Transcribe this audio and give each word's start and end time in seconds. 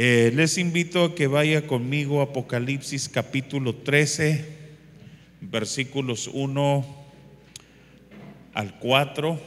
Eh, 0.00 0.30
les 0.32 0.58
invito 0.58 1.02
a 1.02 1.14
que 1.16 1.26
vaya 1.26 1.66
conmigo 1.66 2.20
a 2.20 2.30
Apocalipsis 2.30 3.08
capítulo 3.08 3.74
13, 3.74 4.44
versículos 5.40 6.30
1 6.32 6.86
al 8.54 8.78
4. 8.78 9.40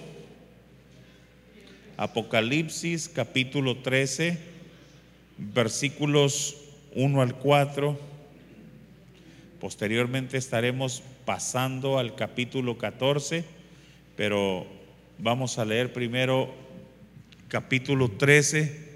Apocalipsis 1.96 3.08
capítulo 3.08 3.78
13, 3.78 4.38
versículos 5.38 6.58
1 6.96 7.22
al 7.22 7.36
4. 7.36 7.98
Posteriormente 9.62 10.36
estaremos 10.36 11.02
pasando 11.24 11.98
al 11.98 12.14
capítulo 12.16 12.78
14, 12.78 13.46
pero 14.18 14.68
vamos 15.18 15.58
a 15.58 15.64
leer 15.64 15.94
primero 15.94 16.54
capítulo 17.48 18.12
13 18.12 18.91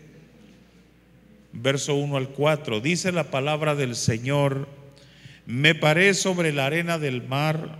verso 1.55 1.95
1 1.95 2.17
al 2.17 2.29
4. 2.29 2.81
Dice 2.81 3.11
la 3.11 3.31
palabra 3.31 3.75
del 3.75 3.95
Señor, 3.95 4.67
me 5.45 5.75
paré 5.75 6.13
sobre 6.13 6.51
la 6.51 6.65
arena 6.65 6.99
del 6.99 7.23
mar 7.23 7.77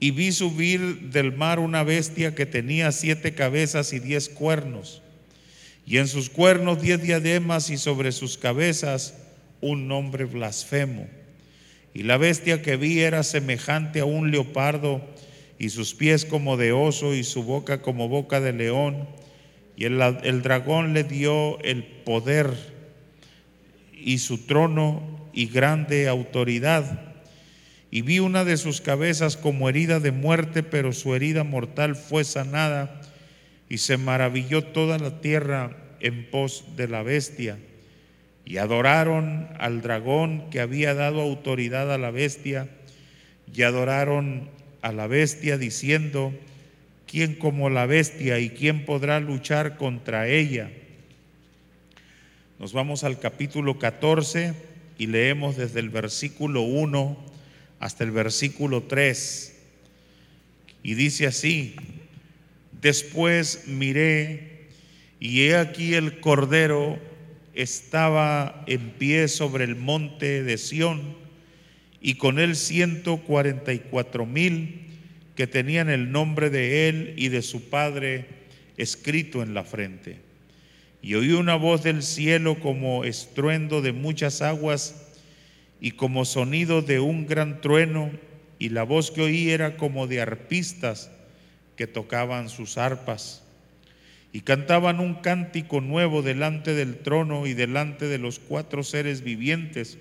y 0.00 0.12
vi 0.12 0.32
subir 0.32 1.10
del 1.10 1.32
mar 1.32 1.58
una 1.58 1.82
bestia 1.82 2.34
que 2.34 2.46
tenía 2.46 2.90
siete 2.90 3.34
cabezas 3.34 3.92
y 3.92 3.98
diez 3.98 4.28
cuernos, 4.28 5.02
y 5.86 5.98
en 5.98 6.08
sus 6.08 6.30
cuernos 6.30 6.80
diez 6.80 7.02
diademas 7.02 7.68
y 7.68 7.76
sobre 7.76 8.12
sus 8.12 8.38
cabezas 8.38 9.14
un 9.60 9.88
nombre 9.88 10.24
blasfemo. 10.24 11.06
Y 11.92 12.04
la 12.04 12.16
bestia 12.16 12.62
que 12.62 12.76
vi 12.76 13.00
era 13.00 13.22
semejante 13.22 14.00
a 14.00 14.04
un 14.04 14.30
leopardo, 14.30 15.02
y 15.58 15.68
sus 15.68 15.94
pies 15.94 16.24
como 16.24 16.56
de 16.56 16.72
oso, 16.72 17.14
y 17.14 17.24
su 17.24 17.42
boca 17.42 17.82
como 17.82 18.08
boca 18.08 18.40
de 18.40 18.52
león. 18.52 19.08
Y 19.76 19.84
el, 19.84 20.00
el 20.22 20.42
dragón 20.42 20.94
le 20.94 21.04
dio 21.04 21.60
el 21.60 21.82
poder 21.82 22.69
y 24.04 24.18
su 24.18 24.38
trono 24.38 25.28
y 25.32 25.46
grande 25.46 26.08
autoridad. 26.08 27.00
Y 27.90 28.02
vi 28.02 28.20
una 28.20 28.44
de 28.44 28.56
sus 28.56 28.80
cabezas 28.80 29.36
como 29.36 29.68
herida 29.68 30.00
de 30.00 30.12
muerte, 30.12 30.62
pero 30.62 30.92
su 30.92 31.14
herida 31.14 31.44
mortal 31.44 31.96
fue 31.96 32.24
sanada, 32.24 33.00
y 33.68 33.78
se 33.78 33.96
maravilló 33.96 34.62
toda 34.64 34.98
la 34.98 35.20
tierra 35.20 35.76
en 36.00 36.28
pos 36.30 36.64
de 36.76 36.88
la 36.88 37.02
bestia. 37.02 37.58
Y 38.44 38.56
adoraron 38.56 39.48
al 39.58 39.80
dragón 39.80 40.50
que 40.50 40.60
había 40.60 40.94
dado 40.94 41.20
autoridad 41.20 41.92
a 41.92 41.98
la 41.98 42.10
bestia, 42.10 42.68
y 43.52 43.62
adoraron 43.62 44.48
a 44.82 44.92
la 44.92 45.06
bestia 45.06 45.58
diciendo, 45.58 46.32
¿quién 47.06 47.34
como 47.34 47.70
la 47.70 47.86
bestia 47.86 48.38
y 48.38 48.50
quién 48.50 48.84
podrá 48.84 49.20
luchar 49.20 49.76
contra 49.76 50.28
ella? 50.28 50.70
Nos 52.60 52.74
vamos 52.74 53.04
al 53.04 53.18
capítulo 53.18 53.78
14 53.78 54.52
y 54.98 55.06
leemos 55.06 55.56
desde 55.56 55.80
el 55.80 55.88
versículo 55.88 56.60
1 56.60 57.16
hasta 57.78 58.04
el 58.04 58.10
versículo 58.10 58.82
3. 58.82 59.56
Y 60.82 60.92
dice 60.92 61.26
así, 61.26 61.74
después 62.82 63.66
miré 63.66 64.66
y 65.20 65.44
he 65.44 65.56
aquí 65.56 65.94
el 65.94 66.20
Cordero 66.20 66.98
estaba 67.54 68.62
en 68.66 68.90
pie 68.90 69.28
sobre 69.28 69.64
el 69.64 69.76
monte 69.76 70.42
de 70.42 70.58
Sión 70.58 71.16
y 72.02 72.16
con 72.16 72.38
él 72.38 72.56
ciento 72.56 73.22
cuarenta 73.22 73.72
y 73.72 73.78
cuatro 73.78 74.26
mil 74.26 74.82
que 75.34 75.46
tenían 75.46 75.88
el 75.88 76.12
nombre 76.12 76.50
de 76.50 76.90
él 76.90 77.14
y 77.16 77.28
de 77.30 77.40
su 77.40 77.70
padre 77.70 78.26
escrito 78.76 79.42
en 79.42 79.54
la 79.54 79.64
frente. 79.64 80.29
Y 81.02 81.14
oí 81.14 81.32
una 81.32 81.56
voz 81.56 81.82
del 81.82 82.02
cielo 82.02 82.60
como 82.60 83.04
estruendo 83.04 83.80
de 83.80 83.92
muchas 83.92 84.42
aguas 84.42 85.10
y 85.80 85.92
como 85.92 86.24
sonido 86.24 86.82
de 86.82 87.00
un 87.00 87.26
gran 87.26 87.60
trueno, 87.60 88.10
y 88.58 88.68
la 88.68 88.82
voz 88.82 89.10
que 89.10 89.22
oí 89.22 89.50
era 89.50 89.78
como 89.78 90.06
de 90.06 90.20
arpistas 90.20 91.10
que 91.76 91.86
tocaban 91.86 92.50
sus 92.50 92.76
arpas. 92.76 93.42
Y 94.32 94.42
cantaban 94.42 95.00
un 95.00 95.14
cántico 95.14 95.80
nuevo 95.80 96.20
delante 96.22 96.74
del 96.74 96.98
trono 96.98 97.46
y 97.46 97.54
delante 97.54 98.06
de 98.06 98.18
los 98.18 98.38
cuatro 98.38 98.82
seres 98.84 99.22
vivientes 99.22 99.98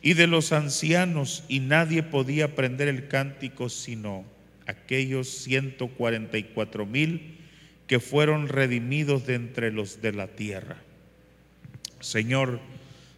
y 0.00 0.14
de 0.14 0.28
los 0.28 0.52
ancianos, 0.52 1.44
y 1.48 1.58
nadie 1.58 2.04
podía 2.04 2.46
aprender 2.46 2.86
el 2.86 3.08
cántico 3.08 3.68
sino 3.68 4.24
aquellos 4.66 5.28
ciento 5.28 5.88
cuarenta 5.88 6.38
y 6.38 6.44
cuatro 6.44 6.86
mil 6.86 7.37
que 7.88 7.98
fueron 7.98 8.48
redimidos 8.48 9.26
de 9.26 9.34
entre 9.34 9.72
los 9.72 10.00
de 10.00 10.12
la 10.12 10.28
tierra. 10.28 10.76
Señor, 12.00 12.60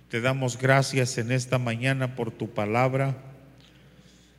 te 0.09 0.21
damos 0.21 0.57
gracias 0.57 1.19
en 1.19 1.33
esta 1.33 1.59
mañana 1.59 2.15
por 2.15 2.31
tu 2.31 2.49
palabra. 2.51 3.17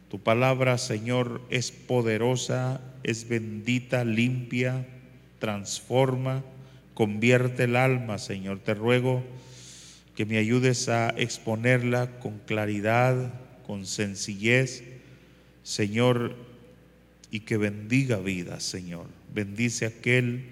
Tu 0.10 0.20
palabra, 0.20 0.78
Señor, 0.78 1.42
es 1.50 1.72
poderosa, 1.72 2.82
es 3.04 3.28
bendita, 3.28 4.04
limpia, 4.04 4.88
transforma, 5.40 6.44
convierte 6.94 7.66
el 7.66 7.76
alma, 7.76 8.18
Señor. 8.18 8.60
Te 8.60 8.74
ruego 8.74 9.24
que 10.16 10.26
me 10.26 10.38
ayudes 10.38 10.88
a 10.88 11.10
exponerla 11.10 12.20
con 12.20 12.40
claridad, 12.40 13.34
con 13.68 13.86
sencillez, 13.86 14.84
Señor, 15.64 16.36
y 17.32 17.42
que 17.42 17.58
bendiga 17.58 18.18
vida, 18.18 18.60
Señor. 18.60 19.21
Bendice 19.34 19.86
aquel, 19.86 20.46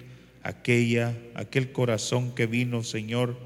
aquella, 0.43 1.15
aquel 1.35 1.71
corazón 1.71 2.33
que 2.33 2.45
vino, 2.45 2.83
Señor, 2.83 3.37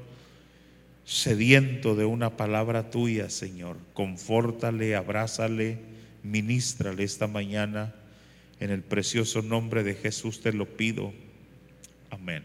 sediento 1.04 1.94
de 1.96 2.04
una 2.04 2.36
palabra 2.36 2.90
tuya, 2.90 3.30
Señor. 3.30 3.76
Confórtale, 3.92 4.94
abrázale, 4.94 5.78
ministrale 6.22 7.02
esta 7.04 7.26
mañana. 7.26 7.94
En 8.60 8.70
el 8.70 8.82
precioso 8.82 9.42
nombre 9.42 9.82
de 9.82 9.94
Jesús 9.94 10.40
te 10.40 10.52
lo 10.52 10.66
pido. 10.66 11.12
Amén. 12.10 12.44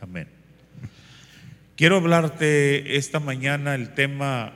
Amén. 0.00 0.28
Quiero 1.76 1.96
hablarte 1.96 2.96
esta 2.96 3.20
mañana 3.20 3.74
el 3.74 3.94
tema 3.94 4.52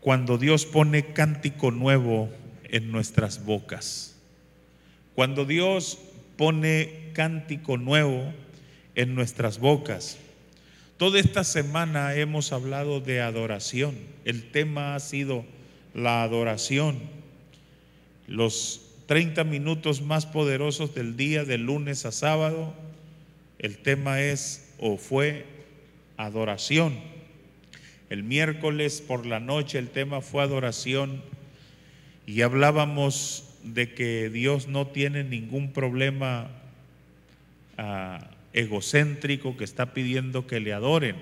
cuando 0.00 0.38
Dios 0.38 0.66
pone 0.66 1.12
cántico 1.12 1.70
nuevo 1.70 2.30
en 2.64 2.92
nuestras 2.92 3.44
bocas. 3.44 4.11
Cuando 5.14 5.44
Dios 5.44 5.98
pone 6.36 7.10
cántico 7.12 7.76
nuevo 7.76 8.32
en 8.94 9.14
nuestras 9.14 9.58
bocas. 9.58 10.18
Toda 10.96 11.18
esta 11.18 11.44
semana 11.44 12.14
hemos 12.14 12.52
hablado 12.52 13.00
de 13.00 13.20
adoración. 13.20 13.94
El 14.24 14.50
tema 14.50 14.94
ha 14.94 15.00
sido 15.00 15.44
la 15.94 16.22
adoración. 16.22 16.98
Los 18.26 18.82
30 19.06 19.44
minutos 19.44 20.00
más 20.00 20.26
poderosos 20.26 20.94
del 20.94 21.16
día, 21.16 21.44
de 21.44 21.58
lunes 21.58 22.06
a 22.06 22.12
sábado, 22.12 22.72
el 23.58 23.78
tema 23.78 24.20
es 24.20 24.72
o 24.78 24.96
fue 24.96 25.46
adoración. 26.16 26.98
El 28.10 28.22
miércoles 28.22 29.02
por 29.06 29.26
la 29.26 29.40
noche 29.40 29.78
el 29.78 29.88
tema 29.88 30.20
fue 30.20 30.42
adoración 30.42 31.22
y 32.26 32.42
hablábamos 32.42 33.51
de 33.62 33.94
que 33.94 34.30
Dios 34.30 34.68
no 34.68 34.88
tiene 34.88 35.24
ningún 35.24 35.72
problema 35.72 36.50
ah, 37.78 38.30
egocéntrico 38.52 39.56
que 39.56 39.64
está 39.64 39.94
pidiendo 39.94 40.46
que 40.46 40.60
le 40.60 40.72
adoren, 40.72 41.16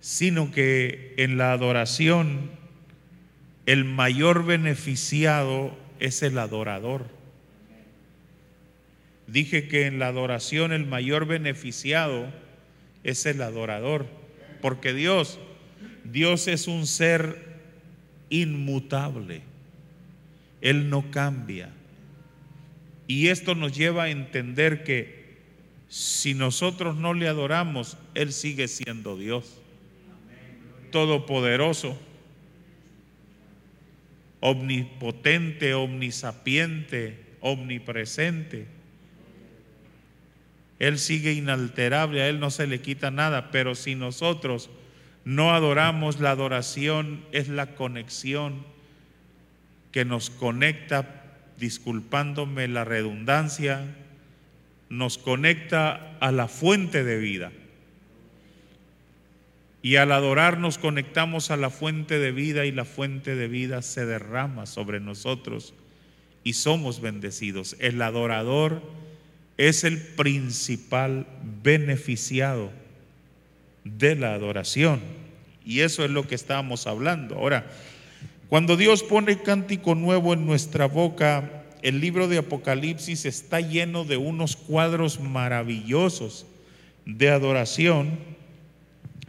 sino 0.00 0.52
que 0.52 1.14
en 1.16 1.36
la 1.38 1.52
adoración 1.52 2.50
el 3.66 3.84
mayor 3.84 4.46
beneficiado 4.46 5.76
es 6.00 6.22
el 6.22 6.38
adorador. 6.38 7.06
Dije 9.26 9.68
que 9.68 9.86
en 9.86 9.98
la 9.98 10.06
adoración 10.06 10.72
el 10.72 10.86
mayor 10.86 11.26
beneficiado 11.26 12.32
es 13.04 13.26
el 13.26 13.42
adorador, 13.42 14.06
porque 14.62 14.94
Dios, 14.94 15.38
Dios 16.04 16.48
es 16.48 16.66
un 16.66 16.86
ser 16.86 17.58
inmutable. 18.30 19.42
Él 20.60 20.90
no 20.90 21.10
cambia. 21.10 21.70
Y 23.06 23.28
esto 23.28 23.54
nos 23.54 23.76
lleva 23.76 24.04
a 24.04 24.10
entender 24.10 24.84
que 24.84 25.18
si 25.88 26.34
nosotros 26.34 26.96
no 26.96 27.14
le 27.14 27.28
adoramos, 27.28 27.96
Él 28.14 28.32
sigue 28.32 28.68
siendo 28.68 29.16
Dios. 29.16 29.60
Todopoderoso, 30.90 31.98
omnipotente, 34.40 35.74
omnisapiente, 35.74 37.18
omnipresente. 37.40 38.66
Él 40.78 40.98
sigue 40.98 41.32
inalterable, 41.32 42.22
a 42.22 42.28
Él 42.28 42.38
no 42.38 42.50
se 42.50 42.66
le 42.66 42.80
quita 42.80 43.10
nada, 43.10 43.50
pero 43.50 43.74
si 43.74 43.94
nosotros 43.94 44.70
no 45.24 45.52
adoramos, 45.52 46.20
la 46.20 46.30
adoración 46.30 47.24
es 47.32 47.48
la 47.48 47.74
conexión 47.74 48.64
que 49.92 50.04
nos 50.04 50.30
conecta, 50.30 51.24
disculpándome 51.58 52.68
la 52.68 52.84
redundancia, 52.84 53.84
nos 54.88 55.18
conecta 55.18 56.16
a 56.20 56.32
la 56.32 56.48
fuente 56.48 57.04
de 57.04 57.18
vida. 57.18 57.52
Y 59.82 59.96
al 59.96 60.12
adorar 60.12 60.58
nos 60.58 60.78
conectamos 60.78 61.50
a 61.50 61.56
la 61.56 61.70
fuente 61.70 62.18
de 62.18 62.32
vida 62.32 62.66
y 62.66 62.72
la 62.72 62.84
fuente 62.84 63.36
de 63.36 63.48
vida 63.48 63.82
se 63.82 64.04
derrama 64.06 64.66
sobre 64.66 65.00
nosotros 65.00 65.74
y 66.42 66.54
somos 66.54 67.00
bendecidos. 67.00 67.76
El 67.78 68.02
adorador 68.02 68.82
es 69.56 69.84
el 69.84 69.98
principal 69.98 71.26
beneficiado 71.62 72.72
de 73.84 74.16
la 74.16 74.34
adoración. 74.34 75.00
Y 75.64 75.80
eso 75.80 76.04
es 76.04 76.10
lo 76.10 76.26
que 76.26 76.34
estábamos 76.34 76.86
hablando. 76.86 77.36
Ahora, 77.36 77.66
cuando 78.48 78.78
Dios 78.78 79.02
pone 79.02 79.42
cántico 79.42 79.94
nuevo 79.94 80.32
en 80.32 80.46
nuestra 80.46 80.86
boca, 80.86 81.64
el 81.82 82.00
libro 82.00 82.28
de 82.28 82.38
Apocalipsis 82.38 83.26
está 83.26 83.60
lleno 83.60 84.04
de 84.04 84.16
unos 84.16 84.56
cuadros 84.56 85.20
maravillosos 85.20 86.46
de 87.04 87.28
adoración 87.28 88.18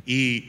y, 0.06 0.48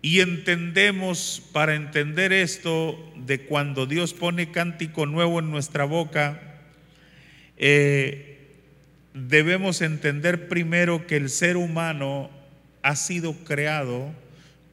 y 0.00 0.20
entendemos, 0.20 1.42
para 1.52 1.74
entender 1.74 2.32
esto, 2.32 2.98
de 3.14 3.42
cuando 3.42 3.84
Dios 3.84 4.14
pone 4.14 4.50
cántico 4.50 5.04
nuevo 5.04 5.38
en 5.38 5.50
nuestra 5.50 5.84
boca, 5.84 6.40
eh, 7.58 8.38
debemos 9.12 9.82
entender 9.82 10.48
primero 10.48 11.06
que 11.06 11.16
el 11.16 11.28
ser 11.28 11.58
humano 11.58 12.30
ha 12.82 12.96
sido 12.96 13.34
creado 13.44 14.12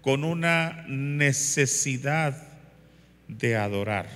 con 0.01 0.23
una 0.23 0.85
necesidad 0.88 2.50
de 3.38 3.56
adorar. 3.56 4.07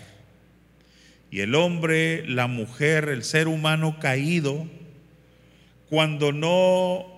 Y 1.32 1.42
el 1.42 1.56
hombre, 1.56 2.28
la 2.28 2.48
mujer, 2.48 3.10
el 3.10 3.24
ser 3.24 3.48
humano 3.48 3.98
caído, 4.00 4.68
cuando 5.90 6.32
no 6.32 7.14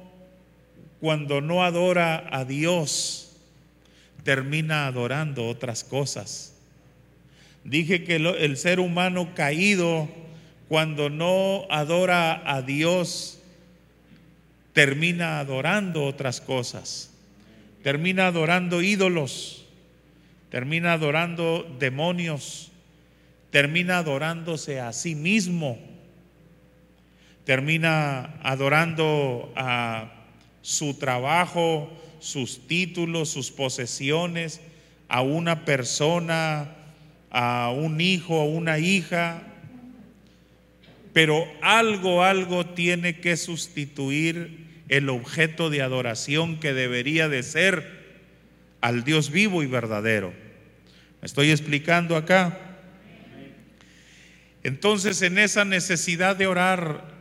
cuando 0.99 1.41
no 1.41 1.63
adora 1.63 2.27
a 2.31 2.43
Dios, 2.43 3.37
termina 4.23 4.87
adorando 4.87 5.47
otras 5.47 5.83
cosas. 5.83 6.55
Dije 7.63 8.03
que 8.03 8.15
el 8.15 8.57
ser 8.57 8.79
humano 8.79 9.35
caído, 9.35 10.09
cuando 10.67 11.09
no 11.09 11.67
adora 11.69 12.41
a 12.51 12.63
Dios, 12.63 13.39
termina 14.73 15.39
adorando 15.39 16.03
otras 16.03 16.41
cosas. 16.41 17.11
Termina 17.83 18.27
adorando 18.27 18.81
ídolos, 18.81 19.66
termina 20.49 20.93
adorando 20.93 21.75
demonios, 21.79 22.71
termina 23.51 23.99
adorándose 23.99 24.79
a 24.79 24.93
sí 24.93 25.15
mismo, 25.15 25.77
termina 27.43 28.39
adorando 28.43 29.51
a 29.55 30.11
su 30.61 30.95
trabajo, 30.95 31.91
sus 32.19 32.67
títulos, 32.67 33.29
sus 33.29 33.51
posesiones, 33.51 34.61
a 35.07 35.21
una 35.21 35.63
persona, 35.63 36.75
a 37.29 37.71
un 37.73 38.01
hijo, 38.01 38.41
a 38.41 38.45
una 38.45 38.79
hija. 38.79 39.43
Pero 41.13 41.45
algo, 41.61 42.23
algo 42.23 42.65
tiene 42.65 43.19
que 43.19 43.37
sustituir 43.37 44.67
el 44.89 45.09
objeto 45.09 45.69
de 45.69 45.81
adoración 45.81 46.59
que 46.59 46.73
debería 46.73 47.27
de 47.29 47.43
ser 47.43 47.96
al 48.81 49.03
Dios 49.03 49.31
vivo 49.31 49.63
y 49.63 49.67
verdadero. 49.67 50.33
¿Me 51.21 51.25
estoy 51.25 51.51
explicando 51.51 52.15
acá? 52.15 52.57
Entonces 54.63 55.21
en 55.21 55.37
esa 55.37 55.65
necesidad 55.65 56.35
de 56.35 56.47
orar 56.47 57.15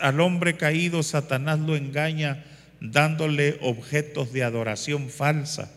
al 0.00 0.20
hombre 0.20 0.56
caído, 0.56 1.02
Satanás 1.02 1.58
lo 1.60 1.76
engaña 1.76 2.44
dándole 2.80 3.58
objetos 3.60 4.32
de 4.32 4.42
adoración 4.42 5.08
falsa. 5.08 5.72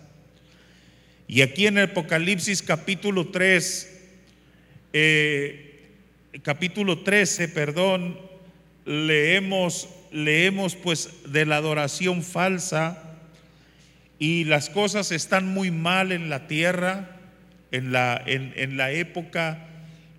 Y 1.27 1.41
aquí 1.41 1.67
en 1.67 1.77
el 1.77 1.91
Apocalipsis 1.91 2.61
capítulo 2.61 3.29
3, 3.29 4.01
eh, 4.93 5.81
capítulo 6.43 6.99
13, 6.99 7.49
perdón, 7.49 8.19
leemos, 8.85 9.89
leemos 10.11 10.75
pues 10.75 11.09
de 11.27 11.45
la 11.45 11.57
adoración 11.57 12.23
falsa 12.23 13.06
y 14.19 14.45
las 14.45 14.69
cosas 14.69 15.11
están 15.11 15.47
muy 15.47 15.71
mal 15.71 16.11
en 16.11 16.29
la 16.29 16.47
tierra, 16.47 17.17
en 17.71 17.91
la, 17.91 18.21
en 18.25 18.77
la 18.77 18.91
época 18.91 19.67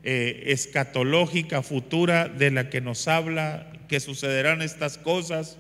eh, 0.05 0.53
escatológica 0.53 1.63
futura 1.63 2.29
de 2.29 2.51
la 2.51 2.71
que 2.71 2.81
nos 2.81 3.09
habla 3.09 3.73
que 3.89 4.01
sucederán 4.01 4.63
estas 4.63 4.97
cosas. 4.97 5.59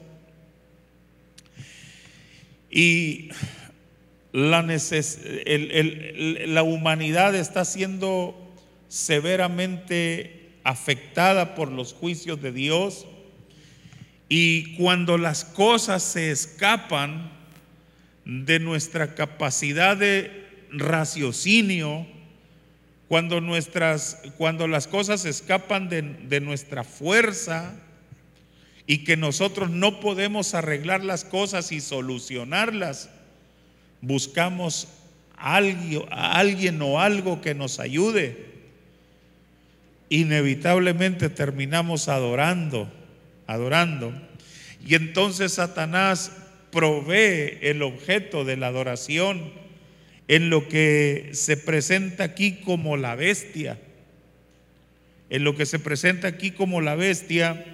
Y 2.70 3.31
la, 4.32 4.62
la 4.62 6.62
humanidad 6.62 7.34
está 7.34 7.64
siendo 7.64 8.55
severamente 8.88 10.50
afectada 10.62 11.55
por 11.55 11.73
los 11.73 11.93
juicios 11.93 12.41
de 12.41 12.52
Dios. 12.52 13.06
Y 14.29 14.76
cuando 14.76 15.19
las 15.19 15.44
cosas 15.44 16.02
se 16.02 16.31
escapan 16.31 17.38
de 18.29 18.61
nuestra 18.61 19.15
capacidad 19.15 19.97
de 19.97 20.47
raciocinio, 20.71 22.07
cuando, 23.09 23.41
nuestras, 23.41 24.21
cuando 24.37 24.69
las 24.69 24.87
cosas 24.87 25.25
escapan 25.25 25.89
de, 25.89 26.03
de 26.03 26.41
nuestra 26.41 26.85
fuerza 26.85 27.75
y 28.87 28.99
que 28.99 29.17
nosotros 29.17 29.71
no 29.71 30.01
podemos 30.01 30.55
arreglar 30.55 31.03
las 31.05 31.25
cosas 31.25 31.73
y 31.73 31.81
solucionarlas, 31.81 33.09
buscamos 34.03 34.89
a 35.35 35.57
alguien, 35.57 36.03
a 36.11 36.39
alguien 36.39 36.83
o 36.83 37.01
algo 37.01 37.41
que 37.41 37.55
nos 37.55 37.81
ayude. 37.81 38.47
Inevitablemente 40.11 41.31
terminamos 41.31 42.09
adorando, 42.09 42.93
adorando. 43.47 44.13
Y 44.87 44.97
entonces 44.97 45.55
Satanás 45.55 46.31
provee 46.70 47.59
el 47.62 47.82
objeto 47.82 48.44
de 48.44 48.56
la 48.56 48.69
adoración 48.69 49.53
en 50.29 50.50
lo 50.50 50.69
que 50.69 51.31
se 51.32 51.56
presenta 51.56 52.25
aquí 52.25 52.61
como 52.65 52.97
la 52.97 53.15
bestia, 53.15 53.79
en 55.31 55.44
lo 55.44 55.56
que 55.56 55.67
se 55.67 55.79
presenta 55.79 56.29
aquí 56.29 56.50
como 56.50 56.81
la 56.81 56.94
bestia, 56.94 57.65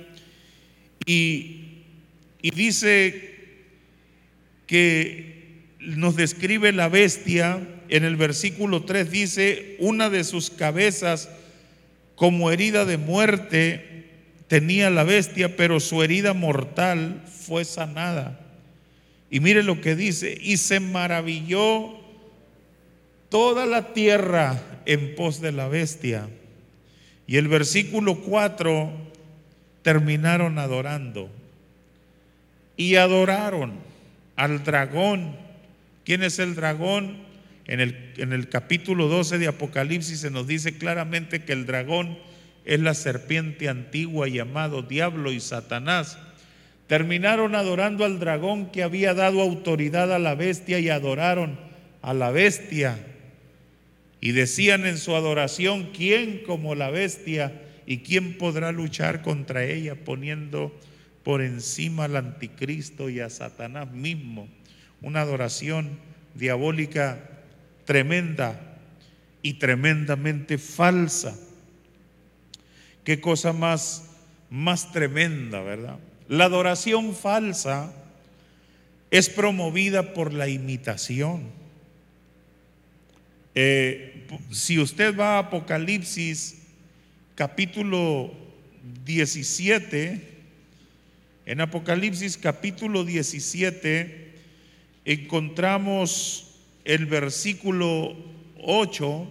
y, 1.07 1.83
y 2.41 2.51
dice 2.51 3.35
que 4.67 5.35
nos 5.81 6.17
describe 6.17 6.73
la 6.73 6.89
bestia, 6.89 7.61
en 7.89 8.05
el 8.05 8.17
versículo 8.17 8.85
3 8.85 9.11
dice, 9.11 9.77
una 9.79 10.09
de 10.09 10.25
sus 10.25 10.51
cabezas 10.51 11.29
como 12.15 12.51
herida 12.51 12.85
de 12.85 12.97
muerte 12.97 14.05
tenía 14.49 14.91
la 14.91 15.05
bestia, 15.05 15.57
pero 15.57 15.81
su 15.81 16.03
herida 16.03 16.33
mortal 16.33 17.23
fue 17.27 17.65
sanada. 17.65 18.44
Y 19.35 19.41
mire 19.41 19.65
lo 19.65 19.81
que 19.81 19.97
dice, 19.97 20.39
y 20.41 20.59
se 20.59 20.79
maravilló 20.79 21.99
toda 23.31 23.67
la 23.67 23.93
tierra 23.93 24.63
en 24.87 25.17
pos 25.17 25.41
de 25.41 25.51
la 25.51 25.67
bestia. 25.67 26.29
Y 27.27 27.37
el 27.37 27.49
versículo 27.49 28.21
4 28.21 28.93
terminaron 29.83 30.61
adorando. 30.61 31.29
Y 32.77 32.95
adoraron 32.95 33.73
al 34.37 34.63
dragón. 34.63 35.35
¿Quién 36.05 36.23
es 36.23 36.39
el 36.39 36.55
dragón? 36.55 37.17
En 37.67 37.81
el, 37.81 38.13
en 38.19 38.33
el 38.33 38.49
capítulo 38.49 39.09
12 39.09 39.39
de 39.39 39.49
Apocalipsis 39.49 40.21
se 40.21 40.31
nos 40.31 40.47
dice 40.47 40.79
claramente 40.79 41.43
que 41.43 41.55
el 41.55 41.67
dragón 41.67 42.17
es 42.65 42.79
la 42.79 42.95
serpiente 42.95 43.69
antigua 43.69 44.29
llamado 44.29 44.83
diablo 44.83 45.33
y 45.33 45.41
Satanás. 45.41 46.19
Terminaron 46.87 47.55
adorando 47.55 48.05
al 48.05 48.19
dragón 48.19 48.71
que 48.71 48.83
había 48.83 49.15
dado 49.15 49.41
autoridad 49.41 50.13
a 50.13 50.19
la 50.19 50.35
bestia 50.35 50.79
y 50.79 50.91
adoraron 50.91 51.59
a 52.03 52.13
la 52.13 52.31
bestia 52.31 52.99
y 54.21 54.33
decían 54.33 54.87
en 54.87 54.99
su 54.99 55.17
adoración, 55.17 55.91
¿quién 55.95 56.43
como 56.47 56.75
la 56.75 56.91
bestia 56.91 57.61
y 57.87 57.99
quién 57.99 58.39
podrá 58.39 58.73
luchar 58.73 59.23
contra 59.23 59.65
ella 59.65 59.95
poniendo 59.97 60.79
por 61.23 61.43
encima 61.43 62.05
al 62.05 62.17
anticristo 62.17 63.09
y 63.09 63.21
a 63.21 63.31
Satanás 63.31 63.91
mismo? 63.91 64.49
Una 65.01 65.23
adoración 65.23 65.99
diabólica 66.35 67.19
tremenda 67.85 68.79
y 69.43 69.55
tremendamente 69.55 70.59
falsa. 70.59 71.39
Qué 73.05 73.21
cosa 73.21 73.53
más 73.53 74.11
más 74.51 74.93
tremenda, 74.93 75.63
¿verdad? 75.63 75.99
La 76.29 76.45
adoración 76.45 77.15
falsa 77.15 77.93
es 79.11 79.29
promovida 79.29 80.15
por 80.15 80.33
la 80.33 80.49
imitación. 80.49 81.45
Eh, 83.55 84.27
si 84.51 84.79
usted 84.79 85.17
va 85.17 85.37
a 85.37 85.39
Apocalipsis 85.41 86.57
capítulo 87.35 88.33
17, 89.05 90.21
en 91.47 91.61
Apocalipsis 91.61 92.39
capítulo 92.39 93.05
17, 93.05 94.33
encontramos 95.05 96.57
el 96.85 97.07
versículo 97.07 98.17
8 98.63 99.29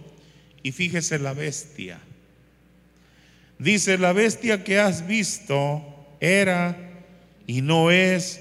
y 0.62 0.72
fíjese 0.72 1.18
la 1.18 1.34
bestia. 1.34 1.98
Dice, 3.58 3.98
la 3.98 4.12
bestia 4.12 4.64
que 4.64 4.78
has 4.78 5.06
visto 5.06 5.93
era 6.24 6.76
y 7.46 7.62
no 7.62 7.90
es 7.90 8.40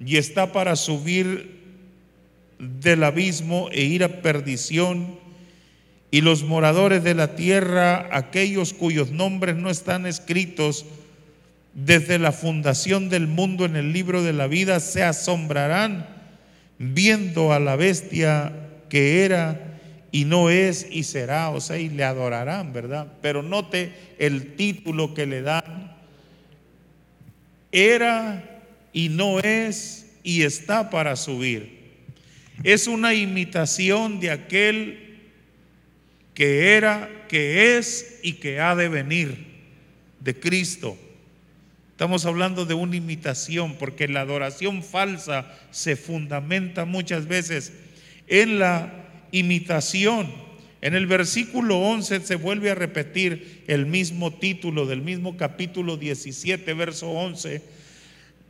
y 0.00 0.16
está 0.16 0.52
para 0.52 0.76
subir 0.76 1.58
del 2.58 3.04
abismo 3.04 3.68
e 3.72 3.82
ir 3.82 4.04
a 4.04 4.22
perdición. 4.22 5.18
Y 6.10 6.22
los 6.22 6.42
moradores 6.42 7.04
de 7.04 7.14
la 7.14 7.34
tierra, 7.34 8.08
aquellos 8.12 8.72
cuyos 8.72 9.10
nombres 9.10 9.56
no 9.56 9.68
están 9.68 10.06
escritos 10.06 10.86
desde 11.74 12.18
la 12.18 12.32
fundación 12.32 13.08
del 13.08 13.26
mundo 13.26 13.64
en 13.64 13.76
el 13.76 13.92
libro 13.92 14.22
de 14.22 14.32
la 14.32 14.46
vida, 14.46 14.80
se 14.80 15.02
asombrarán 15.02 16.06
viendo 16.78 17.52
a 17.52 17.60
la 17.60 17.76
bestia 17.76 18.52
que 18.88 19.24
era 19.24 19.78
y 20.10 20.24
no 20.24 20.48
es 20.48 20.86
y 20.90 21.04
será, 21.04 21.50
o 21.50 21.60
sea, 21.60 21.78
y 21.78 21.88
le 21.88 22.04
adorarán, 22.04 22.72
¿verdad? 22.72 23.06
Pero 23.20 23.42
note 23.42 23.92
el 24.18 24.56
título 24.56 25.12
que 25.12 25.26
le 25.26 25.42
dan. 25.42 25.87
Era 27.72 28.62
y 28.92 29.08
no 29.08 29.40
es 29.40 30.06
y 30.22 30.42
está 30.42 30.90
para 30.90 31.16
subir. 31.16 31.78
Es 32.64 32.86
una 32.86 33.14
imitación 33.14 34.20
de 34.20 34.30
aquel 34.30 35.20
que 36.34 36.76
era, 36.76 37.08
que 37.28 37.78
es 37.78 38.20
y 38.22 38.34
que 38.34 38.60
ha 38.60 38.74
de 38.74 38.88
venir, 38.88 39.36
de 40.20 40.38
Cristo. 40.38 40.96
Estamos 41.90 42.26
hablando 42.26 42.64
de 42.64 42.74
una 42.74 42.94
imitación 42.96 43.74
porque 43.74 44.06
la 44.06 44.20
adoración 44.20 44.84
falsa 44.84 45.52
se 45.72 45.96
fundamenta 45.96 46.84
muchas 46.84 47.26
veces 47.26 47.72
en 48.28 48.60
la 48.60 48.92
imitación. 49.32 50.47
En 50.80 50.94
el 50.94 51.06
versículo 51.06 51.78
11 51.78 52.20
se 52.20 52.36
vuelve 52.36 52.70
a 52.70 52.74
repetir 52.74 53.64
el 53.66 53.86
mismo 53.86 54.32
título 54.32 54.86
del 54.86 55.02
mismo 55.02 55.36
capítulo 55.36 55.96
17, 55.96 56.72
verso 56.74 57.10
11, 57.10 57.62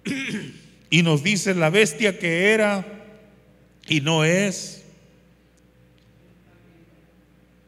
y 0.91 1.03
nos 1.03 1.23
dice 1.23 1.55
la 1.55 1.71
bestia 1.71 2.19
que 2.19 2.51
era 2.51 2.87
y 3.89 4.01
no 4.01 4.25
es. 4.25 4.85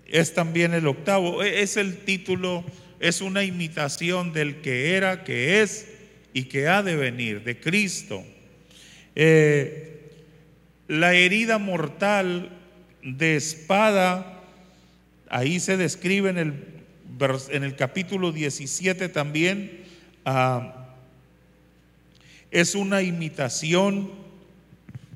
Es 0.07 0.35
también 0.35 0.75
el 0.75 0.87
octavo, 0.87 1.43
e, 1.43 1.63
es 1.63 1.77
el 1.77 1.99
título 1.99 2.65
es 3.01 3.23
una 3.23 3.43
imitación 3.45 4.33
del 4.33 4.57
que 4.61 4.95
era, 4.95 5.25
que 5.25 5.63
es 5.63 5.87
y 6.35 6.45
que 6.45 6.69
ha 6.69 6.83
de 6.83 6.95
venir, 6.97 7.43
de 7.43 7.59
Cristo. 7.59 8.23
Eh, 9.17 10.11
la 10.87 11.15
herida 11.15 11.59
mortal 11.59 12.51
de 13.03 13.37
espada, 13.37 14.40
ahí 15.31 15.61
se 15.61 15.77
describe 15.77 16.29
en 16.29 16.39
el, 16.39 16.65
en 17.51 17.65
el 17.65 17.77
capítulo 17.77 18.33
17 18.33 19.09
también, 19.09 19.85
ah, 20.25 20.89
es 22.51 22.75
una 22.75 23.01
imitación 23.01 24.11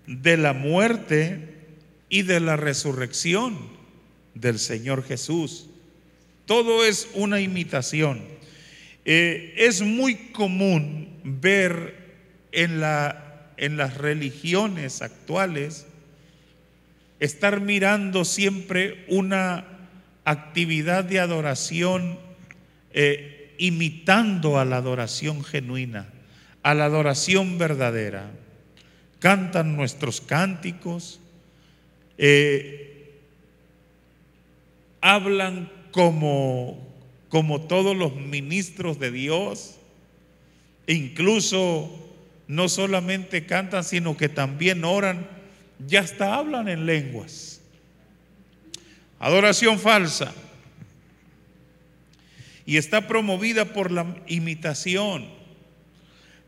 de 0.06 0.36
la 0.36 0.52
muerte 0.52 1.48
y 2.08 2.22
de 2.22 2.40
la 2.40 2.56
resurrección 2.56 3.58
del 4.34 4.58
Señor 4.58 5.04
Jesús. 5.04 5.68
Todo 6.46 6.84
es 6.84 7.08
una 7.14 7.40
imitación. 7.40 8.22
Eh, 9.04 9.54
es 9.56 9.82
muy 9.82 10.14
común 10.32 11.08
ver 11.24 11.96
en, 12.52 12.80
la, 12.80 13.50
en 13.56 13.76
las 13.76 13.96
religiones 13.98 15.02
actuales 15.02 15.86
estar 17.18 17.60
mirando 17.60 18.24
siempre 18.24 19.04
una 19.08 19.73
actividad 20.24 21.04
de 21.04 21.20
adoración 21.20 22.18
eh, 22.92 23.54
imitando 23.58 24.58
a 24.58 24.64
la 24.64 24.76
adoración 24.78 25.44
genuina, 25.44 26.08
a 26.62 26.74
la 26.74 26.86
adoración 26.86 27.58
verdadera. 27.58 28.30
Cantan 29.18 29.76
nuestros 29.76 30.20
cánticos, 30.20 31.20
eh, 32.18 33.20
hablan 35.00 35.70
como, 35.90 36.78
como 37.28 37.62
todos 37.62 37.96
los 37.96 38.14
ministros 38.16 38.98
de 38.98 39.10
Dios, 39.10 39.76
incluso 40.86 41.90
no 42.46 42.68
solamente 42.68 43.46
cantan, 43.46 43.84
sino 43.84 44.16
que 44.16 44.28
también 44.28 44.84
oran, 44.84 45.26
ya 45.86 46.00
hasta 46.00 46.34
hablan 46.34 46.68
en 46.68 46.86
lenguas. 46.86 47.53
Adoración 49.24 49.78
falsa. 49.78 50.34
Y 52.66 52.76
está 52.76 53.06
promovida 53.06 53.66
por 53.66 53.90
la 53.90 54.16
imitación. 54.26 55.28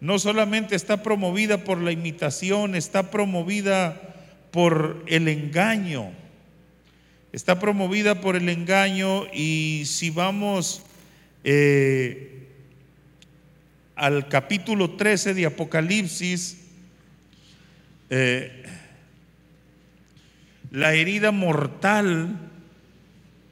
No 0.00 0.18
solamente 0.18 0.76
está 0.76 1.02
promovida 1.02 1.64
por 1.64 1.78
la 1.78 1.92
imitación, 1.92 2.74
está 2.74 3.10
promovida 3.10 4.14
por 4.50 5.02
el 5.06 5.28
engaño 5.28 6.12
está 7.36 7.58
promovida 7.58 8.22
por 8.22 8.34
el 8.34 8.48
engaño 8.48 9.26
y 9.30 9.82
si 9.84 10.08
vamos 10.08 10.82
eh, 11.44 12.48
al 13.94 14.28
capítulo 14.28 14.92
13 14.92 15.34
de 15.34 15.44
Apocalipsis, 15.44 16.64
eh, 18.08 18.62
la 20.70 20.94
herida 20.94 21.30
mortal 21.30 22.45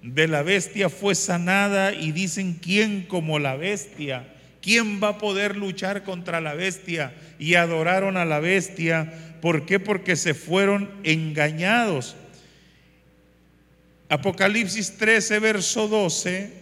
de 0.05 0.29
la 0.29 0.43
bestia 0.43 0.91
fue 0.91 1.15
sanada 1.15 1.95
y 1.95 2.13
dicen, 2.13 2.59
¿quién 2.61 3.07
como 3.07 3.39
la 3.39 3.57
bestia? 3.57 4.29
¿Quién 4.61 5.03
va 5.03 5.09
a 5.09 5.19
poder 5.19 5.57
luchar 5.57 6.05
contra 6.05 6.43
la 6.43 6.53
bestia? 6.53 7.15
Y 7.39 7.55
adoraron 7.55 8.19
a 8.19 8.27
la 8.27 8.39
bestia. 8.39 9.11
¿Por 9.41 9.65
qué? 9.65 9.81
Porque 9.81 10.17
se 10.17 10.35
fueron 10.35 10.91
engañados. 11.05 12.17
Apocalipsis 14.11 14.99
13, 14.99 15.39
verso 15.39 15.89
12 15.89 16.53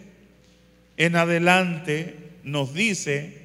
en 0.95 1.15
adelante 1.17 2.15
nos 2.43 2.73
dice, 2.73 3.43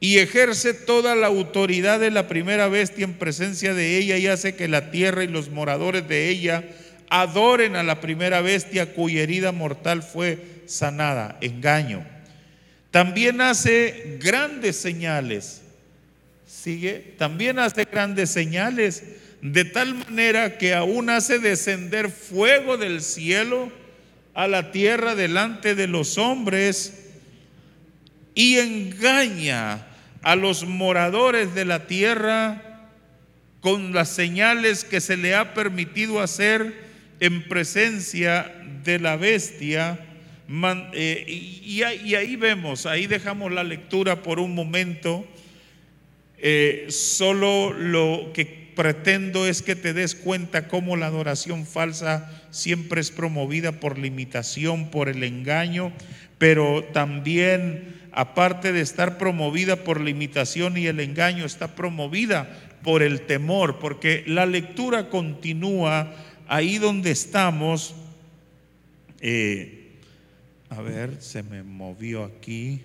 y 0.00 0.18
ejerce 0.18 0.74
toda 0.74 1.14
la 1.14 1.28
autoridad 1.28 2.00
de 2.00 2.10
la 2.10 2.26
primera 2.26 2.68
bestia 2.68 3.04
en 3.04 3.14
presencia 3.14 3.74
de 3.74 3.98
ella 3.98 4.16
y 4.16 4.26
hace 4.26 4.56
que 4.56 4.66
la 4.66 4.90
tierra 4.90 5.22
y 5.22 5.28
los 5.28 5.50
moradores 5.50 6.08
de 6.08 6.28
ella 6.28 6.64
adoren 7.10 7.76
a 7.76 7.82
la 7.82 8.00
primera 8.00 8.40
bestia 8.40 8.94
cuya 8.94 9.22
herida 9.22 9.52
mortal 9.52 10.02
fue 10.02 10.62
sanada, 10.66 11.38
engaño. 11.40 12.06
También 12.90 13.40
hace 13.40 14.18
grandes 14.20 14.76
señales, 14.76 15.62
sigue, 16.46 17.14
también 17.18 17.58
hace 17.58 17.84
grandes 17.84 18.30
señales 18.30 19.04
de 19.42 19.64
tal 19.64 19.94
manera 19.94 20.58
que 20.58 20.74
aún 20.74 21.10
hace 21.10 21.38
descender 21.38 22.10
fuego 22.10 22.76
del 22.76 23.02
cielo 23.02 23.70
a 24.34 24.48
la 24.48 24.72
tierra 24.72 25.14
delante 25.14 25.74
de 25.74 25.86
los 25.86 26.18
hombres 26.18 27.10
y 28.34 28.58
engaña 28.58 29.86
a 30.22 30.36
los 30.36 30.64
moradores 30.64 31.54
de 31.54 31.64
la 31.64 31.86
tierra 31.86 32.62
con 33.60 33.92
las 33.92 34.08
señales 34.08 34.84
que 34.84 35.00
se 35.00 35.16
le 35.16 35.34
ha 35.34 35.54
permitido 35.54 36.20
hacer 36.20 36.87
en 37.20 37.48
presencia 37.48 38.52
de 38.84 38.98
la 38.98 39.16
bestia. 39.16 39.98
Eh, 40.92 41.24
y, 41.28 41.82
ahí 41.82 42.36
vemos, 42.36 42.86
ahí 42.86 43.06
dejamos 43.06 43.52
la 43.52 43.64
lectura 43.64 44.22
por 44.22 44.38
un 44.40 44.54
momento, 44.54 45.26
eh, 46.38 46.86
solo 46.88 47.72
lo 47.72 48.30
que 48.32 48.68
pretendo 48.74 49.46
es 49.46 49.60
que 49.60 49.74
te 49.74 49.92
des 49.92 50.14
cuenta 50.14 50.68
cómo 50.68 50.96
la 50.96 51.06
adoración 51.06 51.66
falsa 51.66 52.30
siempre 52.50 53.00
es 53.00 53.10
promovida 53.10 53.72
por 53.72 53.98
limitación, 53.98 54.90
por 54.90 55.08
el 55.08 55.24
engaño, 55.24 55.92
pero 56.38 56.84
también, 56.92 57.96
aparte 58.12 58.72
de 58.72 58.80
estar 58.80 59.18
promovida 59.18 59.82
por 59.82 60.00
la 60.00 60.10
imitación 60.10 60.78
y 60.78 60.86
el 60.86 61.00
engaño, 61.00 61.44
está 61.44 61.74
promovida 61.74 62.48
por 62.84 63.02
el 63.02 63.22
temor, 63.22 63.80
porque 63.80 64.22
la 64.26 64.46
lectura 64.46 65.10
continúa 65.10 66.14
ahí 66.48 66.78
donde 66.78 67.12
estamos. 67.12 67.94
Eh, 69.20 69.92
a 70.70 70.82
ver, 70.82 71.20
se 71.20 71.42
me 71.42 71.62
movió 71.62 72.24
aquí. 72.24 72.80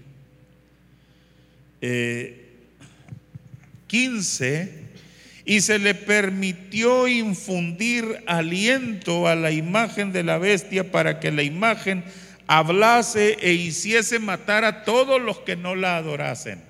15 3.87 4.61
eh, 4.61 4.83
y 5.45 5.61
se 5.61 5.79
le 5.79 5.95
permitió 5.95 7.07
infundir 7.07 8.23
aliento 8.25 9.27
a 9.27 9.35
la 9.35 9.51
imagen 9.51 10.13
de 10.13 10.23
la 10.23 10.37
bestia 10.37 10.91
para 10.91 11.19
que 11.19 11.31
la 11.31 11.43
imagen 11.43 12.05
hablase 12.47 13.37
e 13.41 13.51
hiciese 13.53 14.19
matar 14.19 14.63
a 14.63 14.85
todos 14.85 15.21
los 15.21 15.39
que 15.39 15.55
no 15.55 15.75
la 15.75 15.97
adorasen. 15.97 16.61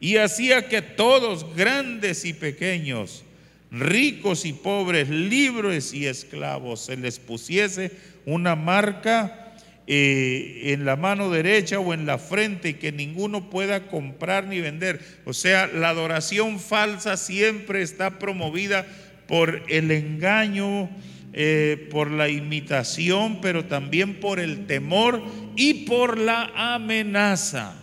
y 0.00 0.16
hacía 0.16 0.68
que 0.68 0.80
todos, 0.80 1.54
grandes 1.56 2.24
y 2.24 2.32
pequeños, 2.32 3.24
ricos 3.70 4.44
y 4.44 4.52
pobres, 4.52 5.08
libres 5.08 5.92
y 5.92 6.06
esclavos, 6.06 6.80
se 6.80 6.96
les 6.96 7.18
pusiese 7.18 7.92
una 8.26 8.56
marca 8.56 9.54
eh, 9.86 10.74
en 10.74 10.84
la 10.84 10.96
mano 10.96 11.30
derecha 11.30 11.80
o 11.80 11.94
en 11.94 12.04
la 12.04 12.18
frente 12.18 12.70
y 12.70 12.74
que 12.74 12.92
ninguno 12.92 13.48
pueda 13.48 13.86
comprar 13.86 14.46
ni 14.46 14.60
vender. 14.60 15.00
O 15.24 15.32
sea, 15.32 15.66
la 15.66 15.88
adoración 15.88 16.60
falsa 16.60 17.16
siempre 17.16 17.80
está 17.80 18.18
promovida 18.18 18.86
por 19.26 19.62
el 19.68 19.90
engaño, 19.90 20.90
eh, 21.32 21.88
por 21.90 22.10
la 22.10 22.28
imitación, 22.28 23.40
pero 23.40 23.64
también 23.64 24.20
por 24.20 24.40
el 24.40 24.66
temor 24.66 25.22
y 25.56 25.86
por 25.86 26.18
la 26.18 26.74
amenaza. 26.74 27.74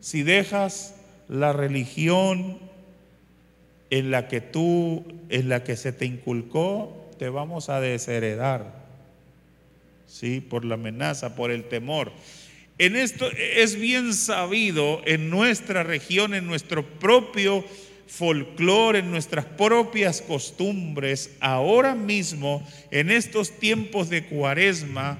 Si 0.00 0.24
dejas 0.24 0.96
la 1.28 1.52
religión 1.52 2.58
en 3.92 4.10
la 4.10 4.26
que 4.26 4.40
tú, 4.40 5.04
en 5.28 5.50
la 5.50 5.64
que 5.64 5.76
se 5.76 5.92
te 5.92 6.06
inculcó, 6.06 7.10
te 7.18 7.28
vamos 7.28 7.68
a 7.68 7.78
desheredar. 7.78 8.86
Sí, 10.06 10.40
por 10.40 10.64
la 10.64 10.76
amenaza, 10.76 11.36
por 11.36 11.50
el 11.50 11.64
temor. 11.64 12.10
En 12.78 12.96
esto 12.96 13.30
es 13.36 13.76
bien 13.76 14.14
sabido 14.14 15.02
en 15.04 15.28
nuestra 15.28 15.82
región, 15.82 16.32
en 16.32 16.46
nuestro 16.46 16.86
propio 16.86 17.66
folclore, 18.06 19.00
en 19.00 19.10
nuestras 19.10 19.44
propias 19.44 20.22
costumbres, 20.22 21.36
ahora 21.40 21.94
mismo, 21.94 22.66
en 22.90 23.10
estos 23.10 23.58
tiempos 23.58 24.08
de 24.08 24.24
cuaresma, 24.24 25.18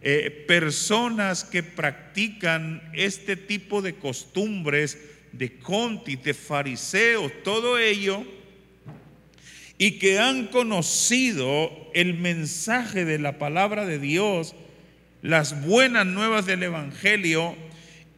eh, 0.00 0.44
personas 0.48 1.44
que 1.44 1.62
practican 1.62 2.82
este 2.94 3.36
tipo 3.36 3.82
de 3.82 3.96
costumbres, 3.96 4.96
de 5.38 5.58
contis, 5.58 6.22
de 6.22 6.34
fariseos, 6.34 7.32
todo 7.42 7.78
ello, 7.78 8.24
y 9.78 9.98
que 9.98 10.18
han 10.18 10.46
conocido 10.46 11.70
el 11.94 12.14
mensaje 12.14 13.04
de 13.04 13.18
la 13.18 13.38
palabra 13.38 13.86
de 13.86 13.98
Dios, 13.98 14.54
las 15.22 15.64
buenas 15.66 16.06
nuevas 16.06 16.46
del 16.46 16.62
Evangelio, 16.62 17.56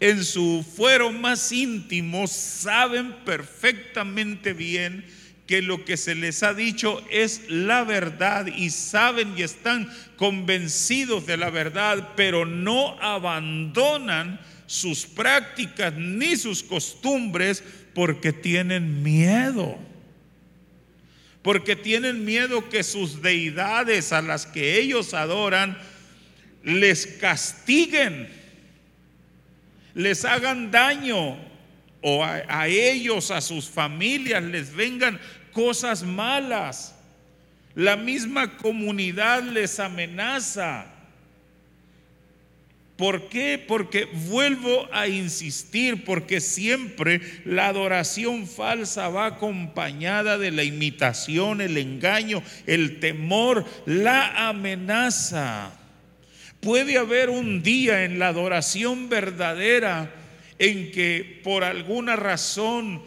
en 0.01 0.25
su 0.25 0.65
fuero 0.77 1.11
más 1.11 1.53
íntimo 1.53 2.27
saben 2.27 3.13
perfectamente 3.25 4.53
bien 4.53 5.05
que 5.47 5.63
lo 5.63 5.85
que 5.85 5.97
se 5.97 6.15
les 6.15 6.43
ha 6.43 6.53
dicho 6.53 7.03
es 7.11 7.49
la 7.49 7.85
verdad 7.85 8.47
y 8.47 8.71
saben 8.71 9.35
y 9.37 9.43
están 9.43 9.89
convencidos 10.17 11.25
de 11.27 11.37
la 11.37 11.51
verdad, 11.51 12.11
pero 12.17 12.45
no 12.45 13.01
abandonan 13.01 14.41
sus 14.67 15.07
prácticas 15.07 15.95
ni 15.95 16.37
sus 16.37 16.63
costumbres 16.63 17.63
porque 17.95 18.33
tienen 18.33 19.03
miedo. 19.03 19.79
Porque 21.43 21.77
tienen 21.77 22.25
miedo 22.25 22.69
que 22.69 22.83
sus 22.83 23.23
deidades 23.23 24.13
a 24.13 24.23
las 24.23 24.47
que 24.47 24.79
ellos 24.79 25.15
adoran 25.15 25.79
les 26.63 27.07
castiguen 27.07 28.37
les 29.97 30.27
hagan 30.27 30.71
daño 30.71 31.39
o 32.03 32.23
a, 32.23 32.69
ellos, 32.69 33.31
a 33.31 33.41
sus 33.41 33.69
familias, 33.69 34.43
les 34.43 34.77
vengan 34.77 35.19
cosas 35.53 36.03
malas. 36.03 36.95
La 37.75 37.97
misma 37.97 38.59
comunidad 38.59 39.43
les 39.43 39.81
amenaza. 39.81 40.85
¿Por 42.97 43.29
qué? 43.29 43.63
Porque 43.67 44.07
vuelvo 44.07 44.89
a 44.91 45.07
insistir, 45.07 46.05
porque 46.05 46.41
siempre 46.41 47.21
la 47.45 47.69
adoración 47.69 48.47
falsa 48.47 49.11
va 49.11 49.27
acompañada 49.27 50.39
de 50.39 50.51
la 50.51 50.65
imitación, 50.65 51.61
el 51.61 51.77
engaño, 51.77 52.43
el 52.67 52.99
temor, 52.99 53.67
la 53.85 54.49
amenaza. 54.49 55.73
Puede 56.61 56.97
haber 56.97 57.29
un 57.29 57.63
día 57.63 58.05
en 58.05 58.19
la 58.19 58.29
adoración 58.29 59.11
verdadera 59.11 60.11
en 60.59 60.91
que 60.91 61.41
por 61.45 61.65
alguna 61.65 62.17
razón 62.17 63.03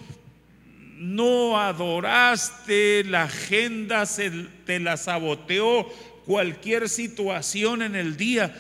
no 0.98 1.58
adoraste, 1.60 3.04
la 3.06 3.24
agenda 3.24 4.06
se 4.06 4.30
te 4.66 4.80
la 4.80 4.98
saboteó, 4.98 5.88
cualquier 6.26 6.90
situación 6.90 7.82
en 7.82 7.96
el 7.96 8.18
día, 8.18 8.54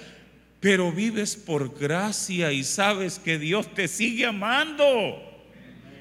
pero 0.59 0.91
vives 0.91 1.35
por 1.35 1.77
gracia 1.77 2.51
y 2.51 2.63
sabes 2.63 3.19
que 3.19 3.37
Dios 3.37 3.73
te 3.73 3.87
sigue 3.87 4.25
amando. 4.25 5.25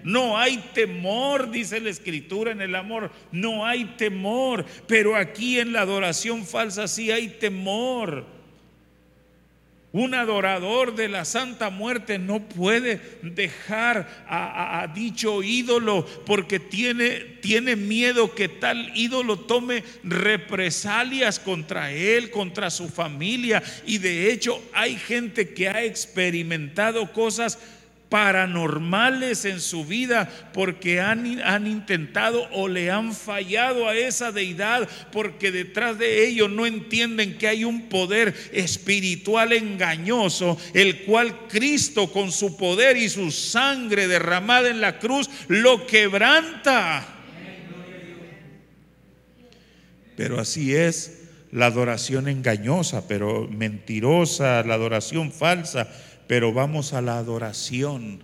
No 0.05 0.39
hay 0.39 0.59
temor, 0.75 1.51
dice 1.51 1.81
la 1.81 1.91
escritura 1.91 2.53
en 2.53 2.61
el 2.61 2.75
amor, 2.75 3.11
no 3.33 3.67
hay 3.67 3.85
temor, 3.97 4.65
pero 4.87 5.17
aquí 5.17 5.59
en 5.59 5.73
la 5.73 5.83
adoración 5.83 6.47
falsa 6.47 6.89
sí 6.89 7.11
hay 7.11 7.29
temor. 7.29 8.38
Un 9.91 10.13
adorador 10.13 10.95
de 10.95 11.09
la 11.09 11.25
Santa 11.25 11.71
Muerte 11.71 12.19
no 12.19 12.47
puede 12.47 13.01
dejar 13.23 14.27
a, 14.29 14.87
dicho 14.95 15.43
ídolo 15.43 16.05
porque 16.27 16.61
tiene, 16.61 17.21
tiene 17.41 17.75
miedo 17.75 18.35
que 18.35 18.51
tal 18.51 18.93
ídolo 18.95 19.39
tome 19.39 19.83
represalias 20.05 21.39
contra 21.39 21.91
él, 21.91 22.31
contra 22.31 22.69
su 22.69 22.91
familia. 22.91 23.63
Y 23.87 23.97
de 23.97 24.31
hecho 24.31 24.63
hay 24.75 24.97
gente 24.97 25.55
que 25.55 25.71
ha 25.71 25.83
experimentado 25.83 27.11
cosas 27.15 27.59
paranormales 28.09 29.45
en 29.45 29.61
su 29.61 29.85
vida 29.85 30.29
porque 30.53 31.01
han, 31.01 31.41
han, 31.43 31.67
intentado 31.67 32.49
o 32.53 32.69
le 32.69 32.91
han 32.91 33.15
fallado 33.15 33.89
a 33.89 33.95
esa 33.95 34.33
deidad 34.33 34.89
porque 35.13 35.53
detrás 35.53 35.99
de 35.99 36.27
ellos 36.27 36.51
no 36.51 36.67
entienden 36.67 37.37
que 37.37 37.49
hay 37.49 37.65
un 37.65 37.89
poder 37.89 38.35
espiritual 38.53 39.53
engañoso, 39.53 40.59
el 40.75 41.03
cual 41.05 41.49
Cristo 41.49 42.11
con 42.11 42.33
su 42.33 42.57
poder 42.57 42.97
y 42.97 43.09
su 43.09 43.31
sangre 43.31 44.09
derramada 44.09 44.71
en 44.71 44.81
la 44.81 44.99
cruz 44.99 45.29
lo 45.49 45.87
quebranta. 45.87 47.07
Pero 50.17 50.41
así 50.41 50.75
es 50.75 51.19
la 51.53 51.67
adoración 51.67 52.29
engañosa, 52.29 53.07
pero 53.07 53.49
mentirosa, 53.49 54.63
la 54.65 54.75
adoración 54.75 55.31
falsa 55.31 55.89
pero 56.29 56.53
vamos 56.53 56.93
a 56.93 57.03
la 57.03 57.19
adoración, 57.19 58.21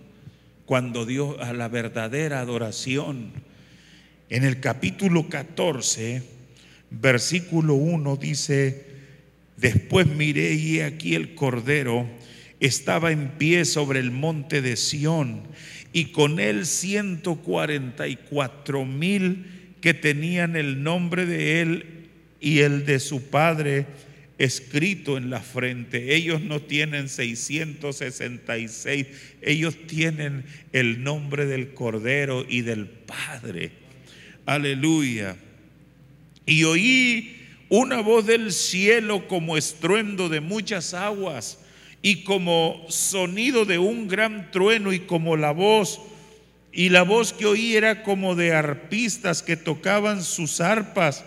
cuando 0.65 1.05
Dios, 1.05 1.35
a 1.41 1.51
la 1.53 1.67
verdadera 1.67 2.39
adoración. 2.39 3.31
En 4.29 4.43
el 4.43 4.59
capítulo 4.59 5.27
14, 5.27 6.21
versículo 6.91 7.73
1 7.73 8.15
dice, 8.17 8.85
después 9.57 10.05
miré 10.07 10.53
y 10.53 10.81
aquí 10.81 11.15
el 11.15 11.33
Cordero 11.35 12.05
estaba 12.59 13.11
en 13.11 13.29
pie 13.31 13.65
sobre 13.65 13.99
el 13.99 14.11
monte 14.11 14.61
de 14.61 14.77
Sión 14.77 15.41
y 15.91 16.11
con 16.11 16.39
él 16.39 16.67
144 16.67 18.85
mil 18.85 19.47
que 19.81 19.95
tenían 19.95 20.55
el 20.55 20.83
nombre 20.83 21.25
de 21.25 21.61
él 21.61 22.07
y 22.39 22.59
el 22.59 22.85
de 22.85 22.99
su 22.99 23.29
padre 23.29 23.87
escrito 24.37 25.17
en 25.17 25.29
la 25.29 25.39
frente. 25.39 26.15
Ellos 26.15 26.41
no 26.41 26.61
tienen 26.61 27.09
666, 27.09 29.07
ellos 29.41 29.77
tienen 29.87 30.45
el 30.73 31.03
nombre 31.03 31.45
del 31.45 31.73
Cordero 31.73 32.45
y 32.47 32.61
del 32.61 32.87
Padre. 32.87 33.71
Aleluya. 34.45 35.37
Y 36.45 36.63
oí 36.63 37.37
una 37.69 38.01
voz 38.01 38.25
del 38.25 38.51
cielo 38.51 39.27
como 39.27 39.57
estruendo 39.57 40.29
de 40.29 40.41
muchas 40.41 40.93
aguas 40.93 41.59
y 42.01 42.23
como 42.23 42.85
sonido 42.89 43.65
de 43.65 43.79
un 43.79 44.07
gran 44.07 44.51
trueno 44.51 44.93
y 44.93 44.99
como 44.99 45.37
la 45.37 45.51
voz 45.51 45.99
y 46.71 46.89
la 46.89 47.03
voz 47.03 47.31
que 47.31 47.45
oí 47.45 47.75
era 47.75 48.03
como 48.03 48.35
de 48.35 48.53
arpistas 48.53 49.41
que 49.41 49.55
tocaban 49.55 50.21
sus 50.23 50.59
arpas 50.59 51.23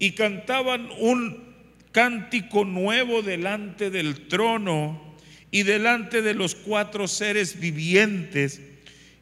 y 0.00 0.12
cantaban 0.12 0.88
un 0.98 1.49
cántico 1.92 2.64
nuevo 2.64 3.22
delante 3.22 3.90
del 3.90 4.28
trono 4.28 5.00
y 5.50 5.62
delante 5.64 6.22
de 6.22 6.34
los 6.34 6.54
cuatro 6.54 7.08
seres 7.08 7.58
vivientes 7.58 8.60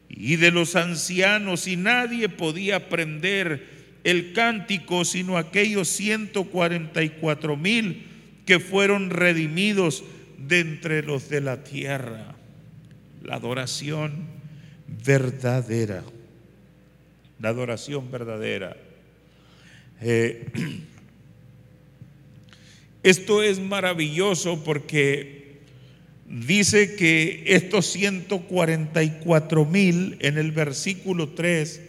y 0.09 0.35
de 0.37 0.51
los 0.51 0.75
ancianos, 0.75 1.67
y 1.67 1.77
nadie 1.77 2.29
podía 2.29 2.77
aprender 2.77 3.79
el 4.03 4.33
cántico 4.33 5.05
sino 5.05 5.37
aquellos 5.37 5.87
144 5.89 7.55
mil 7.57 8.05
que 8.45 8.59
fueron 8.59 9.09
redimidos 9.09 10.03
de 10.37 10.59
entre 10.59 11.03
los 11.03 11.29
de 11.29 11.41
la 11.41 11.63
tierra. 11.63 12.35
La 13.23 13.35
adoración 13.35 14.27
verdadera. 15.05 16.03
La 17.39 17.49
adoración 17.49 18.09
verdadera. 18.09 18.75
Eh, 20.01 20.47
Esto 23.01 23.43
es 23.43 23.59
maravilloso 23.59 24.63
porque 24.63 25.59
dice 26.25 26.95
que 26.95 27.43
estos 27.47 27.85
144 27.87 29.65
mil 29.65 30.17
en 30.19 30.37
el 30.37 30.51
versículo 30.51 31.29
3 31.29 31.81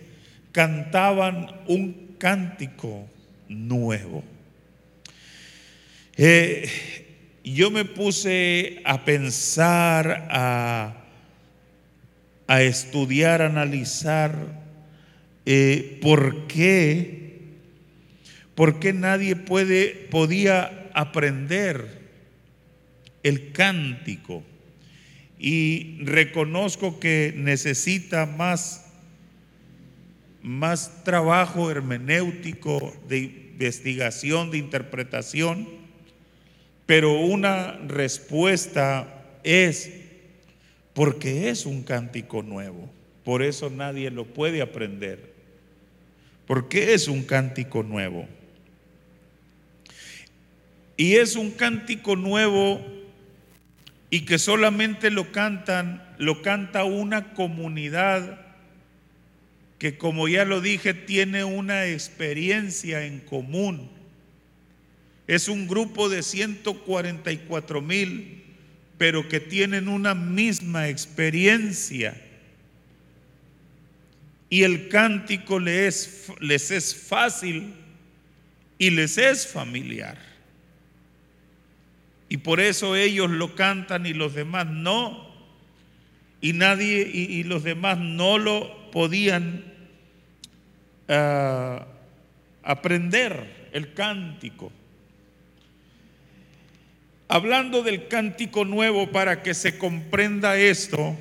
cantaban 0.53 1.49
un 1.67 2.15
cántico 2.19 3.09
nuevo. 3.49 4.23
Eh, 6.17 6.69
yo 7.43 7.71
me 7.73 7.85
puse 7.85 8.81
a 8.85 9.05
pensar, 9.05 10.29
a, 10.31 10.95
a 12.47 12.63
estudiar, 12.63 13.43
a 13.43 13.47
analizar 13.47 14.35
eh, 15.45 15.99
por 16.03 16.47
qué, 16.47 17.41
por 18.55 18.79
qué 18.79 18.93
nadie 18.93 19.35
puede, 19.35 19.89
podía 20.11 20.80
aprender 21.01 22.01
el 23.23 23.53
cántico. 23.53 24.43
Y 25.39 25.99
reconozco 26.05 27.01
que 27.01 27.33
necesita 27.37 28.27
más, 28.27 28.87
más 30.43 31.03
trabajo 31.05 31.71
hermenéutico 31.71 32.95
de 33.09 33.19
investigación, 33.19 34.51
de 34.51 34.59
interpretación, 34.59 35.69
pero 36.85 37.21
una 37.21 37.79
respuesta 37.87 39.25
es 39.45 39.91
porque 40.93 41.49
es 41.49 41.65
un 41.65 41.83
cántico 41.83 42.43
nuevo. 42.43 42.91
Por 43.25 43.43
eso 43.43 43.71
nadie 43.71 44.11
lo 44.11 44.27
puede 44.27 44.61
aprender. 44.61 45.31
Porque 46.47 46.95
es 46.95 47.07
un 47.07 47.23
cántico 47.23 47.83
nuevo. 47.83 48.27
Y 51.01 51.17
es 51.17 51.35
un 51.35 51.53
cántico 51.53 52.15
nuevo 52.15 52.87
y 54.11 54.27
que 54.27 54.39
solamente 54.39 55.11
lo 55.11 55.33
cantan, 55.33 56.07
lo 56.19 56.43
canta 56.43 56.85
una 56.85 57.33
comunidad 57.33 58.39
que 59.79 59.97
como 59.97 60.29
ya 60.29 60.45
lo 60.45 60.61
dije 60.61 60.93
tiene 60.93 61.43
una 61.43 61.87
experiencia 61.87 63.07
en 63.07 63.21
común. 63.21 63.89
Es 65.27 65.49
un 65.49 65.67
grupo 65.67 66.11
de 66.11 66.23
144 66.23 67.81
mil, 67.81 68.45
pero 68.99 69.27
que 69.27 69.41
tienen 69.41 69.89
una 69.89 70.15
misma 70.15 70.89
experiencia. 70.89 72.15
Y 74.51 74.65
el 74.65 74.91
cántico 74.91 75.59
les, 75.59 76.27
les 76.41 76.71
es 76.71 76.95
fácil 76.95 77.73
y 78.77 78.91
les 78.91 79.17
es 79.17 79.47
familiar. 79.47 80.30
Y 82.33 82.37
por 82.37 82.61
eso 82.61 82.95
ellos 82.95 83.29
lo 83.29 83.57
cantan 83.57 84.07
y 84.07 84.15
los 84.15 84.35
demás 84.35 84.65
no. 84.65 85.29
Y 86.41 86.53
nadie 86.53 87.03
y, 87.13 87.43
los 87.43 87.65
demás 87.65 87.99
no 87.99 88.39
lo 88.39 88.89
podían 88.93 89.65
ah, 91.09 91.89
aprender 92.63 93.69
el 93.73 93.95
cántico. 93.95 94.71
Hablando 97.27 97.83
del 97.83 98.07
cántico 98.07 98.65
nuevo 98.65 99.11
para 99.11 99.43
que 99.43 99.53
se 99.53 99.77
comprenda 99.77 100.57
esto, 100.57 101.19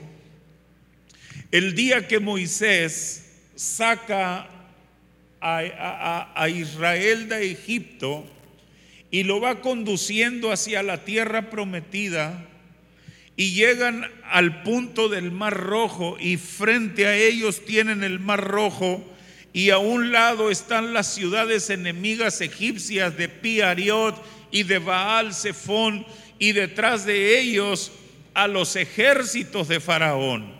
el 1.51 1.73
día 1.73 2.07
que 2.07 2.19
Moisés 2.19 3.47
saca 3.55 4.47
a 5.41 6.49
Israel 6.49 7.29
de 7.29 7.51
Egipto, 7.51 8.27
y 9.11 9.23
lo 9.23 9.39
va 9.39 9.61
conduciendo 9.61 10.51
hacia 10.51 10.83
la 10.83 11.03
tierra 11.03 11.49
prometida 11.49 12.45
y 13.35 13.53
llegan 13.53 14.05
al 14.29 14.63
punto 14.63 15.09
del 15.09 15.31
mar 15.31 15.55
rojo 15.55 16.17
y 16.19 16.37
frente 16.37 17.07
a 17.07 17.15
ellos 17.15 17.65
tienen 17.65 18.03
el 18.03 18.19
mar 18.19 18.43
rojo 18.43 19.03
y 19.53 19.71
a 19.71 19.77
un 19.77 20.11
lado 20.11 20.51
están 20.51 20.93
las 20.93 21.13
ciudades 21.13 21.69
enemigas 21.69 22.41
egipcias 22.41 23.17
de 23.17 23.29
Piariot 23.29 24.15
y 24.51 24.63
de 24.63 24.79
Baal 24.79 25.33
Zephon 25.33 26.05
y 26.37 26.51
detrás 26.51 27.05
de 27.05 27.39
ellos 27.39 27.91
a 28.33 28.47
los 28.47 28.75
ejércitos 28.75 29.67
de 29.67 29.79
Faraón. 29.79 30.53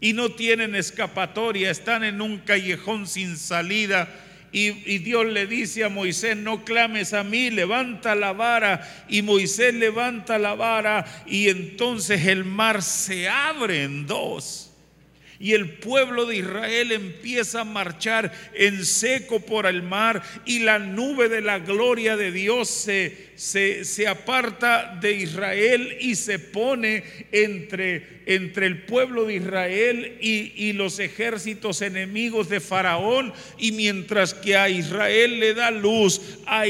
Y 0.00 0.14
no 0.14 0.30
tienen 0.30 0.74
escapatoria, 0.74 1.70
están 1.70 2.02
en 2.02 2.20
un 2.20 2.38
callejón 2.38 3.06
sin 3.06 3.36
salida 3.36 4.08
y, 4.52 4.98
Dios 4.98 5.26
le 5.26 5.46
dice 5.46 5.84
a 5.84 5.88
Moisés, 5.88 6.36
no 6.36 6.64
clames 6.64 7.14
a 7.14 7.24
mí, 7.24 7.50
levanta 7.50 8.14
la 8.14 8.32
vara. 8.32 9.06
Y 9.08 9.22
Moisés 9.22 9.74
levanta 9.74 10.38
la 10.38 10.54
vara 10.54 11.06
y 11.26 11.48
entonces 11.48 12.26
el 12.26 12.44
mar 12.44 12.82
se 12.82 13.28
abre 13.28 13.84
en 13.84 14.06
dos 14.06 14.71
y 15.42 15.54
el 15.54 15.70
pueblo 15.70 16.24
de 16.24 16.36
Israel 16.36 16.92
empieza 16.92 17.62
a 17.62 17.64
marchar 17.64 18.32
en 18.54 18.86
seco 18.86 19.40
por 19.40 19.66
el 19.66 19.82
mar 19.82 20.22
y 20.46 20.60
la 20.60 20.78
nube 20.78 21.28
de 21.28 21.40
la 21.40 21.58
gloria 21.58 22.16
de 22.16 22.30
Dios 22.30 22.68
se, 22.68 23.32
se, 23.34 24.06
aparta 24.06 24.96
de 25.00 25.14
Israel 25.14 25.96
y 25.98 26.14
se 26.14 26.38
pone 26.38 27.02
entre, 27.32 28.22
entre 28.26 28.66
el 28.66 28.82
pueblo 28.84 29.24
de 29.24 29.34
Israel 29.34 30.16
y, 30.20 30.72
los 30.74 31.00
ejércitos 31.00 31.82
enemigos 31.82 32.48
de 32.48 32.60
Faraón. 32.60 33.32
Y 33.58 33.72
mientras 33.72 34.34
que 34.34 34.56
a 34.56 34.68
Israel 34.70 35.40
le 35.40 35.54
da 35.54 35.72
luz, 35.72 36.20
a, 36.46 36.62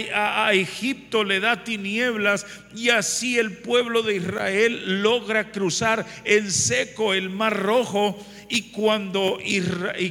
a 0.46 0.54
Egipto 0.54 1.24
le 1.24 1.40
da 1.40 1.62
tinieblas 1.62 2.46
y 2.74 2.88
así 2.88 3.38
el 3.38 3.52
pueblo 3.52 4.02
de 4.02 4.16
Israel 4.16 5.02
logra 5.02 5.52
cruzar 5.52 6.06
en 6.24 6.50
seco 6.50 7.12
el 7.12 7.28
mar 7.28 7.56
rojo 7.56 8.18
y 8.52 8.64
cuando, 8.64 9.38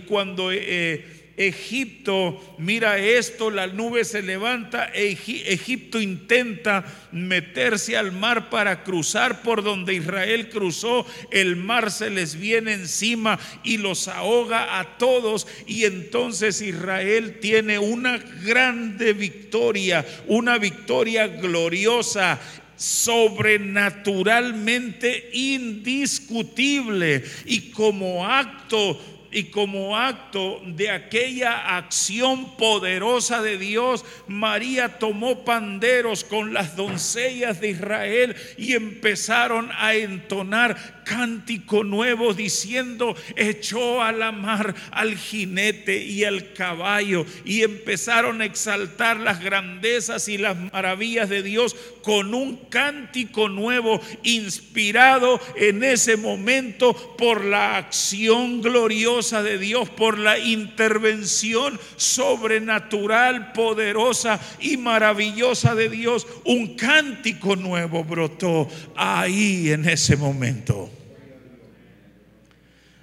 cuando 0.08 0.52
eh, 0.52 1.06
Egipto 1.38 2.56
mira 2.58 2.98
esto, 2.98 3.52
la 3.52 3.68
nube 3.68 4.04
se 4.04 4.24
levanta, 4.24 4.90
Egipto 4.96 6.02
intenta 6.02 6.84
meterse 7.12 7.98
al 7.98 8.12
mar 8.12 8.50
para 8.50 8.84
cruzar 8.84 9.44
por 9.44 9.62
donde 9.62 9.94
Israel 9.94 10.50
cruzó, 10.50 11.06
el 11.30 11.56
mar 11.56 11.92
se 11.92 12.10
les 12.10 12.36
viene 12.36 12.74
encima 12.74 13.40
y 13.64 13.78
los 13.78 14.08
ahoga 14.08 14.80
a 14.80 14.98
todos 14.98 15.48
y 15.68 15.86
entonces 15.86 16.64
Israel 16.64 17.38
tiene 17.40 17.78
una 17.78 18.18
grande 18.18 19.14
victoria, 19.14 20.04
una 20.26 20.58
victoria 20.58 21.28
gloriosa 21.28 22.40
sobrenaturalmente 22.82 25.30
indiscutible 25.34 27.24
y 27.46 27.70
como 27.70 28.26
acto 28.26 29.00
y 29.32 29.46
como 29.46 29.98
acto 29.98 30.62
de 30.66 30.90
aquella 30.90 31.78
acción 31.78 32.58
poderosa 32.58 33.42
de 33.42 33.58
Dios, 33.58 34.04
María 34.28 35.00
tomó 35.00 35.46
panderos 35.46 36.26
con 36.26 36.54
las 36.54 36.76
doncellas 36.76 37.62
de 37.62 37.70
Israel 37.70 38.36
y 38.58 38.74
empezaron 38.74 39.70
a 39.78 39.94
entonar 39.94 41.02
cántico 41.06 41.84
nuevo 41.84 42.34
diciendo, 42.34 43.16
echó 43.36 44.02
a 44.02 44.12
la 44.12 44.32
mar 44.32 44.76
al 44.92 45.18
jinete 45.18 46.04
y 46.04 46.24
al 46.24 46.54
caballo 46.54 47.26
y 47.46 47.64
empezaron 47.64 48.42
a 48.42 48.46
exaltar 48.46 49.18
las 49.18 49.42
grandezas 49.42 50.28
y 50.28 50.38
las 50.38 50.58
maravillas 50.58 51.30
de 51.30 51.42
Dios 51.42 51.76
con 52.02 52.34
un 52.34 52.58
cántico 52.70 53.50
nuevo 53.50 54.02
inspirado 54.24 55.40
en 55.56 55.84
ese 55.84 56.18
momento 56.18 56.94
por 57.18 57.46
la 57.46 57.78
acción 57.78 58.62
gloriosa 58.62 59.21
de 59.22 59.58
Dios, 59.58 59.90
por 59.90 60.18
la 60.18 60.40
intervención 60.40 61.80
sobrenatural, 61.96 63.54
poderosa 63.54 64.40
y 64.60 64.78
maravillosa 64.78 65.76
de 65.76 65.90
Dios. 65.90 66.28
Un 66.44 66.76
cántico 66.76 67.56
nuevo 67.56 68.04
brotó 68.04 68.68
ahí 68.96 69.70
en 69.72 69.88
ese 69.88 70.18
momento. 70.18 70.90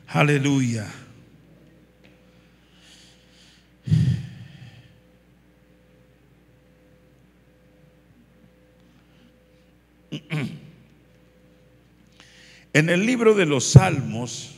Aleluya. 0.08 0.86
En 12.72 12.90
el 12.90 13.04
libro 13.06 13.34
de 13.34 13.46
los 13.46 13.64
Salmos, 13.64 14.57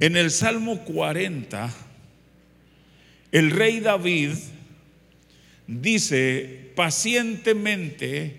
en 0.00 0.16
el 0.16 0.30
Salmo 0.30 0.84
40, 0.84 1.72
el 3.32 3.50
rey 3.50 3.80
David 3.80 4.32
dice, 5.66 6.72
pacientemente 6.74 8.36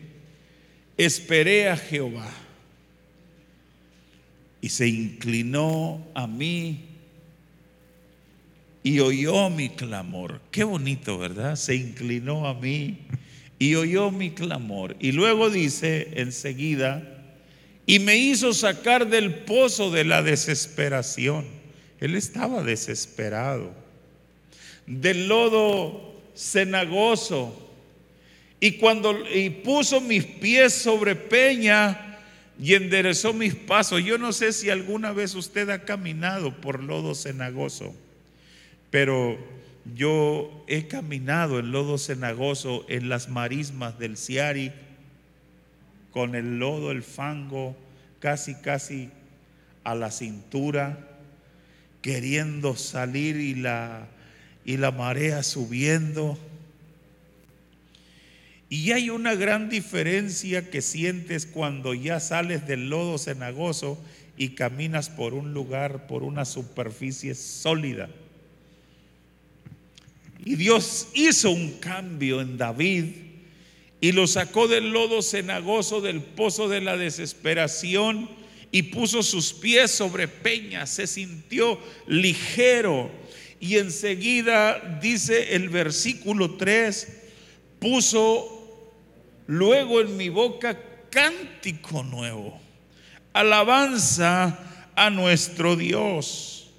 esperé 0.98 1.70
a 1.70 1.78
Jehová 1.78 2.32
y 4.62 4.70
se 4.70 4.88
inclinó 4.88 6.06
a 6.14 6.28
mí 6.28 6.86
y 8.84 9.00
oyó 9.00 9.50
mi 9.50 9.70
clamor. 9.70 10.42
Qué 10.52 10.64
bonito, 10.64 11.18
¿verdad? 11.18 11.56
Se 11.56 11.76
inclinó 11.76 12.48
a 12.48 12.54
mí 12.54 13.00
y 13.60 13.76
oyó 13.76 14.12
mi 14.12 14.32
clamor. 14.32 14.96
Y 15.00 15.12
luego 15.12 15.50
dice 15.50 16.12
enseguida, 16.16 17.17
y 17.90 18.00
me 18.00 18.18
hizo 18.18 18.54
sacar 18.54 19.08
del 19.08 19.34
pozo 19.34 19.90
de 19.90 20.04
la 20.04 20.22
desesperación. 20.22 21.46
Él 22.02 22.16
estaba 22.16 22.62
desesperado. 22.62 23.72
Del 24.86 25.30
lodo 25.30 26.14
cenagoso. 26.36 27.72
Y 28.60 28.74
cuando 28.74 29.16
y 29.34 29.50
puso 29.50 30.02
mis 30.02 30.26
pies 30.26 30.74
sobre 30.74 31.16
peña 31.16 32.20
y 32.62 32.74
enderezó 32.74 33.32
mis 33.32 33.56
pasos. 33.56 34.04
Yo 34.04 34.18
no 34.18 34.34
sé 34.34 34.52
si 34.52 34.70
alguna 34.70 35.14
vez 35.14 35.34
usted 35.34 35.70
ha 35.70 35.86
caminado 35.86 36.60
por 36.60 36.84
lodo 36.84 37.16
cenagoso, 37.16 37.96
pero 38.92 39.38
yo 39.96 40.66
he 40.68 40.88
caminado 40.88 41.60
en 41.60 41.72
lodo 41.72 41.98
cenagoso 41.98 42.86
en 42.90 43.08
las 43.08 43.30
marismas 43.30 43.98
del 43.98 44.18
Ciari 44.18 44.74
con 46.18 46.34
el 46.34 46.58
lodo, 46.58 46.90
el 46.90 47.04
fango, 47.04 47.78
casi, 48.20 48.56
casi 48.56 49.12
a 49.84 49.94
la 49.94 50.10
cintura, 50.10 50.98
queriendo 52.02 52.76
salir 52.76 53.36
y 53.36 53.54
la, 53.54 54.08
y 54.66 54.78
la 54.78 54.90
marea 54.90 55.44
subiendo. 55.44 56.36
Y 58.68 58.94
hay 58.94 59.12
una 59.12 59.36
gran 59.36 59.70
diferencia 59.70 60.72
que 60.72 60.82
sientes 60.82 61.46
cuando 61.46 61.94
ya 61.94 62.20
sales 62.20 62.66
del 62.66 62.90
lodo 62.90 63.20
cenagoso 63.20 64.04
y 64.40 64.56
caminas 64.56 65.12
por 65.12 65.36
un 65.36 65.54
lugar, 65.54 66.08
por 66.08 66.24
una 66.24 66.46
superficie 66.46 67.36
sólida. 67.36 68.10
Y 70.44 70.56
Dios 70.56 71.10
hizo 71.14 71.52
un 71.52 71.74
cambio 71.74 72.42
en 72.42 72.58
David 72.58 73.27
y 74.00 74.12
lo 74.12 74.28
sacó 74.28 74.68
del 74.68 74.92
lodo 74.92 75.22
cenagoso 75.22 76.02
del 76.02 76.22
pozo 76.22 76.70
de 76.70 76.82
la 76.82 76.98
desesperación 76.98 78.30
y 78.72 78.84
puso 78.84 79.24
sus 79.24 79.54
pies 79.54 79.92
sobre 79.92 80.28
peñas, 80.28 80.90
se 80.90 81.08
sintió 81.08 81.80
ligero 82.06 83.10
y 83.60 83.78
enseguida 83.78 85.00
dice 85.02 85.56
el 85.56 85.70
versículo 85.70 86.56
3, 86.56 87.08
puso 87.80 88.54
luego 89.48 90.02
en 90.02 90.16
mi 90.16 90.30
boca 90.30 90.80
cántico 91.10 92.04
nuevo, 92.04 92.60
alabanza 93.34 94.92
a 94.96 95.10
nuestro 95.10 95.76
Dios. 95.76 96.70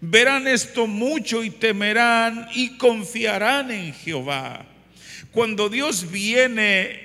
Verán 0.00 0.46
esto 0.46 0.86
mucho 0.86 1.42
y 1.42 1.50
temerán 1.50 2.48
y 2.54 2.76
confiarán 2.76 3.72
en 3.72 3.92
Jehová. 3.92 4.64
Cuando 5.32 5.68
Dios 5.68 6.10
viene, 6.10 7.00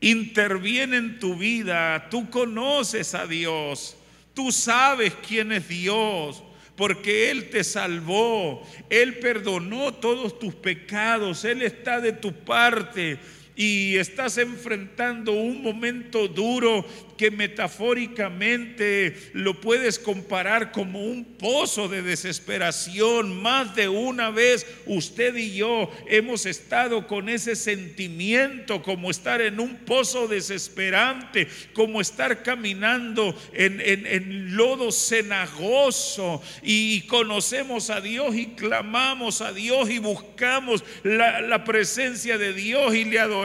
interviene 0.00 0.96
en 0.96 1.18
tu 1.18 1.36
vida, 1.36 2.08
tú 2.10 2.28
conoces 2.28 3.14
a 3.14 3.26
Dios, 3.26 3.96
tú 4.34 4.52
sabes 4.52 5.14
quién 5.26 5.52
es 5.52 5.68
Dios, 5.68 6.42
porque 6.76 7.30
Él 7.30 7.50
te 7.50 7.62
salvó, 7.62 8.68
Él 8.90 9.18
perdonó 9.18 9.94
todos 9.94 10.38
tus 10.38 10.54
pecados, 10.54 11.44
Él 11.44 11.62
está 11.62 12.00
de 12.00 12.12
tu 12.12 12.32
parte 12.32 13.18
y 13.56 13.96
estás 13.96 14.38
enfrentando 14.38 15.32
un 15.32 15.62
momento 15.62 16.26
duro 16.26 16.84
que 17.16 17.30
metafóricamente 17.30 19.16
lo 19.32 19.60
puedes 19.60 20.00
comparar 20.00 20.72
como 20.72 21.04
un 21.04 21.24
pozo 21.24 21.88
de 21.88 22.02
desesperación. 22.02 23.40
Más 23.40 23.76
de 23.76 23.88
una 23.88 24.30
vez 24.30 24.66
usted 24.86 25.36
y 25.36 25.54
yo 25.54 25.90
hemos 26.08 26.46
estado 26.46 27.06
con 27.06 27.28
ese 27.28 27.54
sentimiento 27.54 28.82
como 28.82 29.10
estar 29.10 29.40
en 29.40 29.60
un 29.60 29.76
pozo 29.76 30.26
desesperante, 30.26 31.46
como 31.72 32.00
estar 32.00 32.42
caminando 32.42 33.36
en, 33.52 34.56
lodo 34.56 34.90
cenagoso 34.90 36.42
y 36.62 37.02
conocemos 37.02 37.90
a 37.90 38.00
Dios 38.00 38.34
y 38.34 38.46
clamamos 38.46 39.40
a 39.40 39.52
Dios 39.52 39.90
y 39.90 39.98
buscamos 39.98 40.82
la, 41.02 41.40
la 41.40 41.64
presencia 41.64 42.38
de 42.38 42.52
Dios 42.52 42.94
y 42.94 43.04
le 43.04 43.20
adoramos 43.20 43.43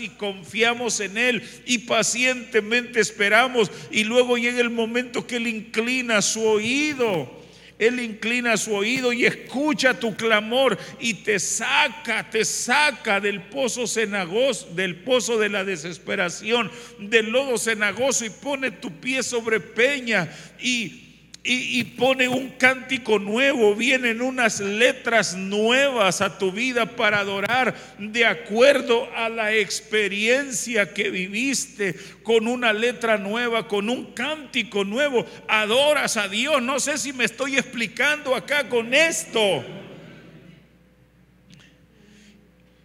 y 0.00 0.08
confiamos 0.08 1.00
en 1.00 1.18
Él 1.18 1.42
y 1.66 1.78
pacientemente 1.78 3.00
esperamos 3.00 3.70
y 3.90 4.04
luego 4.04 4.38
llega 4.38 4.60
el 4.60 4.70
momento 4.70 5.26
que 5.26 5.36
Él 5.36 5.46
inclina 5.46 6.22
su 6.22 6.42
oído. 6.42 7.42
Él 7.78 8.00
inclina 8.00 8.56
su 8.56 8.72
oído 8.72 9.12
y 9.12 9.26
escucha 9.26 9.98
tu 9.98 10.14
clamor 10.16 10.78
y 11.00 11.14
te 11.14 11.38
saca, 11.40 12.30
te 12.30 12.44
saca 12.44 13.20
del 13.20 13.42
pozo 13.42 13.86
cenagoso, 13.86 14.68
del 14.74 14.96
pozo 14.96 15.38
de 15.38 15.48
la 15.48 15.64
desesperación, 15.64 16.70
del 17.00 17.30
lodo 17.30 17.58
cenagoso 17.58 18.24
y 18.24 18.30
pone 18.30 18.70
tu 18.70 18.92
pie 19.00 19.22
sobre 19.24 19.58
peña 19.58 20.32
y 20.60 21.13
y, 21.46 21.84
pone 21.84 22.26
un 22.26 22.48
cántico 22.52 23.18
nuevo, 23.18 23.74
vienen 23.74 24.22
unas 24.22 24.60
letras 24.60 25.36
nuevas 25.36 26.22
a 26.22 26.38
tu 26.38 26.50
vida 26.50 26.96
para 26.96 27.18
adorar 27.18 27.74
de 27.98 28.24
acuerdo 28.24 29.10
a 29.14 29.28
la 29.28 29.52
experiencia 29.52 30.94
que 30.94 31.10
viviste 31.10 31.96
con 32.22 32.48
una 32.48 32.72
letra 32.72 33.18
nueva, 33.18 33.68
con 33.68 33.90
un 33.90 34.14
cántico 34.14 34.84
nuevo. 34.84 35.26
Adoras 35.46 36.16
a 36.16 36.28
Dios. 36.28 36.62
No 36.62 36.80
sé 36.80 36.96
si 36.96 37.12
me 37.12 37.24
estoy 37.24 37.58
explicando 37.58 38.34
acá 38.34 38.66
con 38.70 38.94
esto. 38.94 39.62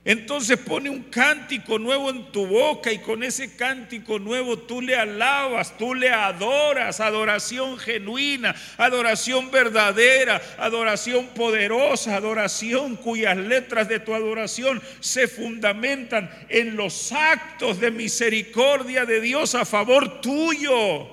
Entonces 0.05 0.57
pone 0.57 0.89
un 0.89 1.03
cántico 1.03 1.77
nuevo 1.77 2.09
en 2.09 2.31
tu 2.31 2.47
boca 2.47 2.91
y 2.91 2.99
con 2.99 3.21
ese 3.21 3.57
cántico 3.57 4.17
nuevo 4.17 4.57
tú 4.57 4.81
le 4.81 4.95
alabas, 4.95 5.77
tú 5.77 5.93
le 5.93 6.09
adoras, 6.09 7.01
adoración 7.01 7.77
genuina, 7.77 8.55
adoración 8.77 9.51
verdadera, 9.51 10.41
adoración 10.57 11.27
poderosa, 11.35 12.15
adoración 12.15 12.95
cuyas 12.95 13.35
letras 13.35 13.89
de 13.89 13.99
tu 13.99 14.13
adoración 14.15 14.81
se 15.01 15.27
fundamentan 15.27 16.31
en 16.47 16.77
los 16.77 17.11
actos 17.11 17.81
de 17.81 17.91
misericordia 17.91 19.05
de 19.05 19.19
Dios 19.19 19.53
a 19.53 19.65
favor 19.65 20.21
tuyo. 20.21 21.07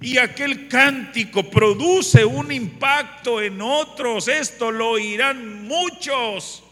Y 0.00 0.16
aquel 0.16 0.68
cántico 0.68 1.50
produce 1.50 2.24
un 2.24 2.50
impacto 2.50 3.42
en 3.42 3.60
otros, 3.60 4.26
esto 4.28 4.70
lo 4.70 4.90
oirán 4.90 5.64
muchos 5.64 6.63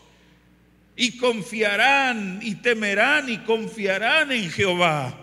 y 0.96 1.16
confiarán 1.16 2.40
y 2.42 2.56
temerán 2.56 3.28
y 3.28 3.38
confiarán 3.38 4.32
en 4.32 4.50
Jehová. 4.50 5.18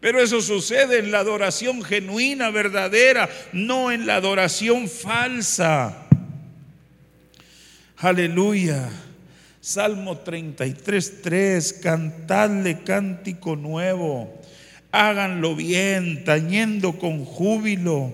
Pero 0.00 0.20
eso 0.20 0.42
sucede 0.42 0.98
en 0.98 1.10
la 1.10 1.20
adoración 1.20 1.82
genuina, 1.82 2.50
verdadera, 2.50 3.28
no 3.52 3.90
en 3.90 4.06
la 4.06 4.16
adoración 4.16 4.88
falsa. 4.88 6.06
Aleluya. 7.96 8.90
Salmo 9.64 10.18
33, 10.18 11.22
3, 11.22 11.72
cantadle 11.82 12.82
cántico 12.82 13.56
nuevo, 13.56 14.38
háganlo 14.92 15.56
bien, 15.56 16.22
tañendo 16.22 16.98
con 16.98 17.24
júbilo. 17.24 18.12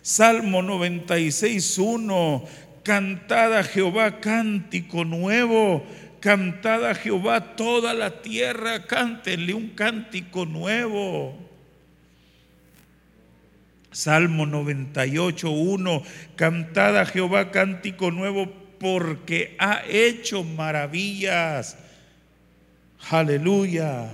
Salmo 0.00 0.62
96, 0.62 1.76
1, 1.78 2.44
Cantad 2.82 3.56
a 3.56 3.62
Jehová 3.62 4.20
cántico 4.20 5.04
nuevo, 5.04 5.86
cantad 6.20 6.84
a 6.88 6.94
Jehová 6.94 7.54
toda 7.54 7.94
la 7.94 8.22
tierra, 8.22 8.86
cántenle 8.86 9.54
un 9.54 9.70
cántico 9.70 10.46
nuevo. 10.46 11.38
Salmo 13.92 14.46
98, 14.46 15.50
1, 15.50 16.02
cantad 16.34 16.98
a 16.98 17.06
Jehová 17.06 17.50
cántico 17.50 18.10
nuevo 18.10 18.50
porque 18.80 19.54
ha 19.58 19.82
hecho 19.86 20.42
maravillas. 20.42 21.76
Aleluya. 23.10 24.10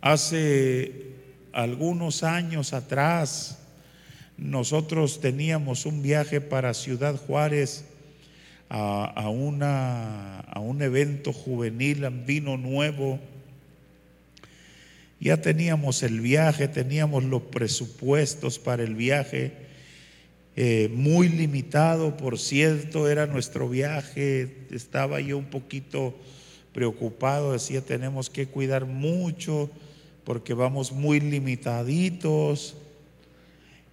Hace 0.00 1.06
algunos 1.52 2.22
años 2.22 2.72
atrás, 2.72 3.65
nosotros 4.38 5.20
teníamos 5.20 5.86
un 5.86 6.02
viaje 6.02 6.40
para 6.40 6.74
Ciudad 6.74 7.16
Juárez 7.16 7.84
a, 8.68 9.28
una, 9.30 10.40
a 10.40 10.60
un 10.60 10.82
evento 10.82 11.32
juvenil, 11.32 12.08
vino 12.26 12.56
nuevo. 12.56 13.18
Ya 15.20 15.40
teníamos 15.40 16.02
el 16.02 16.20
viaje, 16.20 16.68
teníamos 16.68 17.24
los 17.24 17.42
presupuestos 17.42 18.58
para 18.58 18.82
el 18.82 18.94
viaje, 18.94 19.52
eh, 20.56 20.90
muy 20.92 21.28
limitado, 21.28 22.16
por 22.16 22.38
cierto, 22.38 23.08
era 23.08 23.26
nuestro 23.26 23.68
viaje. 23.68 24.66
Estaba 24.70 25.20
yo 25.20 25.38
un 25.38 25.46
poquito 25.46 26.14
preocupado, 26.72 27.52
decía, 27.52 27.80
tenemos 27.80 28.28
que 28.28 28.46
cuidar 28.46 28.84
mucho 28.84 29.70
porque 30.24 30.52
vamos 30.52 30.92
muy 30.92 31.20
limitaditos. 31.20 32.76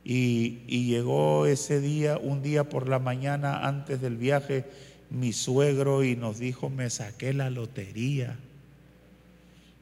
Y, 0.05 0.59
llegó 0.67 1.45
ese 1.45 1.79
día, 1.79 2.17
un 2.17 2.41
día 2.41 2.65
por 2.65 2.89
la 2.89 2.99
mañana 2.99 3.67
antes 3.67 4.01
del 4.01 4.17
viaje, 4.17 4.65
mi 5.09 5.31
suegro 5.31 6.03
y 6.03 6.15
nos 6.15 6.39
dijo, 6.39 6.69
me 6.69 6.89
saqué 6.89 7.33
la 7.33 7.49
lotería. 7.49 8.37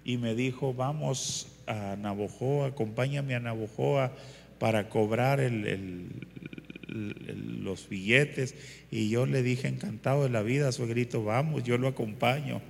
y 0.03 0.17
me 0.17 0.33
dijo, 0.35 0.73
vamos 0.73 1.47
a 1.67 1.95
Navojoa, 1.95 2.67
acompáñame 2.67 3.35
a 3.35 3.39
Navojoa 3.39 4.11
para 4.59 4.89
cobrar 4.89 5.39
los 6.87 7.89
billetes. 7.89 8.55
Y 8.91 9.09
yo 9.09 9.25
le 9.25 9.41
dije, 9.41 9.67
encantado 9.67 10.23
de 10.23 10.29
la 10.29 10.41
vida, 10.43 10.71
suegrito, 10.71 11.23
vamos, 11.23 11.63
yo 11.63 11.77
lo 11.77 11.87
acompaño. 11.87 12.61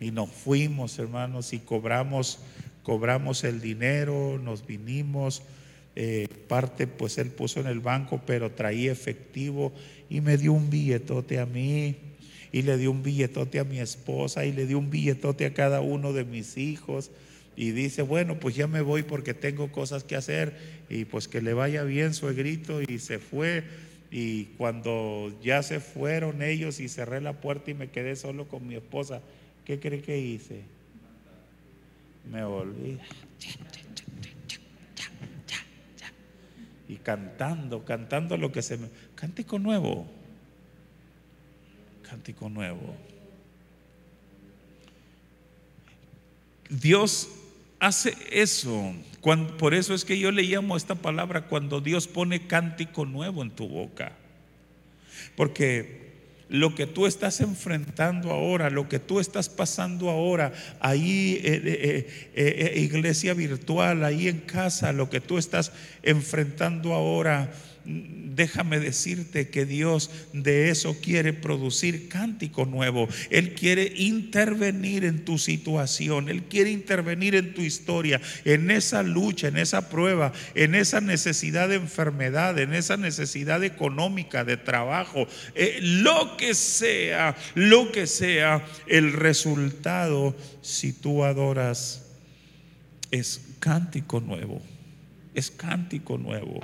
Y 0.00 0.10
nos 0.12 0.30
fuimos, 0.30 0.98
hermanos, 0.98 1.52
y 1.52 1.58
cobramos, 1.58 2.38
cobramos 2.82 3.44
el 3.44 3.60
dinero, 3.60 4.40
nos 4.42 4.66
vinimos. 4.66 5.42
Eh, 6.02 6.28
parte 6.48 6.86
pues 6.86 7.18
él 7.18 7.28
puso 7.28 7.60
en 7.60 7.66
el 7.66 7.80
banco, 7.80 8.22
pero 8.24 8.52
traía 8.52 8.90
efectivo 8.90 9.70
y 10.08 10.22
me 10.22 10.38
dio 10.38 10.54
un 10.54 10.70
billetote 10.70 11.38
a 11.38 11.44
mí 11.44 11.94
y 12.52 12.62
le 12.62 12.78
dio 12.78 12.90
un 12.90 13.02
billetote 13.02 13.58
a 13.58 13.64
mi 13.64 13.80
esposa 13.80 14.46
y 14.46 14.52
le 14.52 14.64
dio 14.66 14.78
un 14.78 14.88
billetote 14.88 15.44
a 15.44 15.52
cada 15.52 15.82
uno 15.82 16.14
de 16.14 16.24
mis 16.24 16.56
hijos 16.56 17.10
y 17.54 17.72
dice, 17.72 18.00
bueno, 18.00 18.40
pues 18.40 18.54
ya 18.54 18.66
me 18.66 18.80
voy 18.80 19.02
porque 19.02 19.34
tengo 19.34 19.70
cosas 19.70 20.02
que 20.02 20.16
hacer 20.16 20.56
y 20.88 21.04
pues 21.04 21.28
que 21.28 21.42
le 21.42 21.52
vaya 21.52 21.82
bien 21.82 22.14
suegrito 22.14 22.80
y 22.80 22.98
se 22.98 23.18
fue 23.18 23.62
y 24.10 24.44
cuando 24.56 25.38
ya 25.42 25.62
se 25.62 25.80
fueron 25.80 26.40
ellos 26.40 26.80
y 26.80 26.88
cerré 26.88 27.20
la 27.20 27.34
puerta 27.42 27.72
y 27.72 27.74
me 27.74 27.90
quedé 27.90 28.16
solo 28.16 28.48
con 28.48 28.66
mi 28.66 28.74
esposa, 28.74 29.20
¿qué 29.66 29.78
cree 29.78 30.00
que 30.00 30.18
hice? 30.18 30.62
Me 32.32 32.42
volví. 32.42 32.98
Y 36.90 36.96
cantando, 36.96 37.84
cantando 37.84 38.36
lo 38.36 38.50
que 38.50 38.62
se 38.62 38.76
me... 38.76 38.88
Cántico 39.14 39.60
nuevo. 39.60 40.08
Cántico 42.02 42.48
nuevo. 42.48 42.96
Dios 46.68 47.28
hace 47.78 48.16
eso. 48.32 48.92
por 49.56 49.72
eso 49.72 49.94
es 49.94 50.04
que 50.04 50.18
yo 50.18 50.32
le 50.32 50.42
llamo 50.42 50.76
esta 50.76 50.96
palabra 50.96 51.46
cuando 51.46 51.80
Dios 51.80 52.08
pone 52.08 52.48
cántico 52.48 53.06
nuevo 53.06 53.42
en 53.42 53.52
tu 53.52 53.68
boca. 53.68 54.10
Porque 55.36 56.09
lo 56.50 56.74
que 56.74 56.86
tú 56.86 57.06
estás 57.06 57.40
enfrentando 57.40 58.32
ahora, 58.32 58.70
lo 58.70 58.88
que 58.88 58.98
tú 58.98 59.20
estás 59.20 59.48
pasando 59.48 60.10
ahora, 60.10 60.52
ahí 60.80 61.40
eh, 61.44 61.62
eh, 61.64 62.06
eh, 62.34 62.80
iglesia 62.80 63.34
virtual, 63.34 64.04
ahí 64.04 64.26
en 64.26 64.40
casa, 64.40 64.92
lo 64.92 65.08
que 65.08 65.20
tú 65.20 65.38
estás 65.38 65.72
enfrentando 66.02 66.92
ahora, 66.92 67.52
déjame 67.84 68.78
decirte 68.78 69.48
que 69.48 69.66
Dios 69.66 70.10
de 70.32 70.70
eso 70.70 70.96
quiere 71.00 71.32
producir 71.32 72.08
cántico 72.08 72.64
nuevo. 72.64 73.08
Él 73.30 73.54
quiere 73.54 73.92
intervenir 73.96 75.04
en 75.04 75.24
tu 75.24 75.38
situación, 75.38 76.28
Él 76.28 76.44
quiere 76.44 76.70
intervenir 76.70 77.34
en 77.34 77.54
tu 77.54 77.62
historia, 77.62 78.20
en 78.44 78.70
esa 78.70 79.02
lucha, 79.02 79.48
en 79.48 79.56
esa 79.56 79.88
prueba, 79.88 80.32
en 80.54 80.74
esa 80.74 81.00
necesidad 81.00 81.68
de 81.68 81.76
enfermedad, 81.76 82.58
en 82.58 82.74
esa 82.74 82.96
necesidad 82.96 83.62
económica, 83.64 84.44
de 84.44 84.56
trabajo, 84.56 85.26
eh, 85.54 85.78
lo 85.82 86.36
que 86.36 86.54
sea, 86.54 87.36
lo 87.54 87.92
que 87.92 88.06
sea 88.06 88.64
el 88.86 89.12
resultado 89.12 90.36
si 90.62 90.92
tú 90.92 91.24
adoras 91.24 92.06
es 93.10 93.40
cántico 93.58 94.20
nuevo, 94.20 94.62
es 95.34 95.50
cántico 95.50 96.16
nuevo 96.16 96.60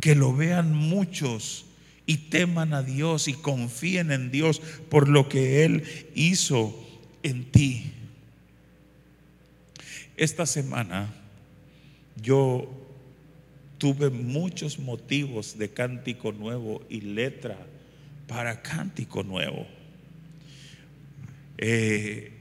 que 0.00 0.14
lo 0.14 0.34
vean 0.34 0.74
muchos 0.74 1.66
y 2.06 2.16
teman 2.16 2.72
a 2.72 2.82
Dios 2.82 3.28
y 3.28 3.34
confíen 3.34 4.10
en 4.10 4.30
Dios 4.30 4.60
por 4.88 5.08
lo 5.08 5.28
que 5.28 5.64
Él 5.64 5.84
hizo 6.14 6.74
en 7.22 7.44
ti. 7.44 7.92
Esta 10.16 10.46
semana 10.46 11.14
yo 12.20 12.68
tuve 13.78 14.10
muchos 14.10 14.78
motivos 14.78 15.58
de 15.58 15.70
cántico 15.70 16.32
nuevo 16.32 16.82
y 16.88 17.00
letra 17.00 17.56
para 18.26 18.62
cántico 18.62 19.22
nuevo. 19.22 19.66
Eh, 21.58 22.32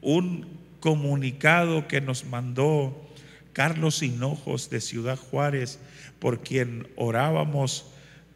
un 0.00 0.46
comunicado 0.80 1.86
que 1.88 2.00
nos 2.00 2.24
mandó 2.24 3.08
Carlos 3.52 4.02
Hinojos 4.02 4.70
de 4.70 4.80
Ciudad 4.80 5.18
Juárez 5.18 5.78
por 6.22 6.44
quien 6.44 6.86
orábamos 6.94 7.84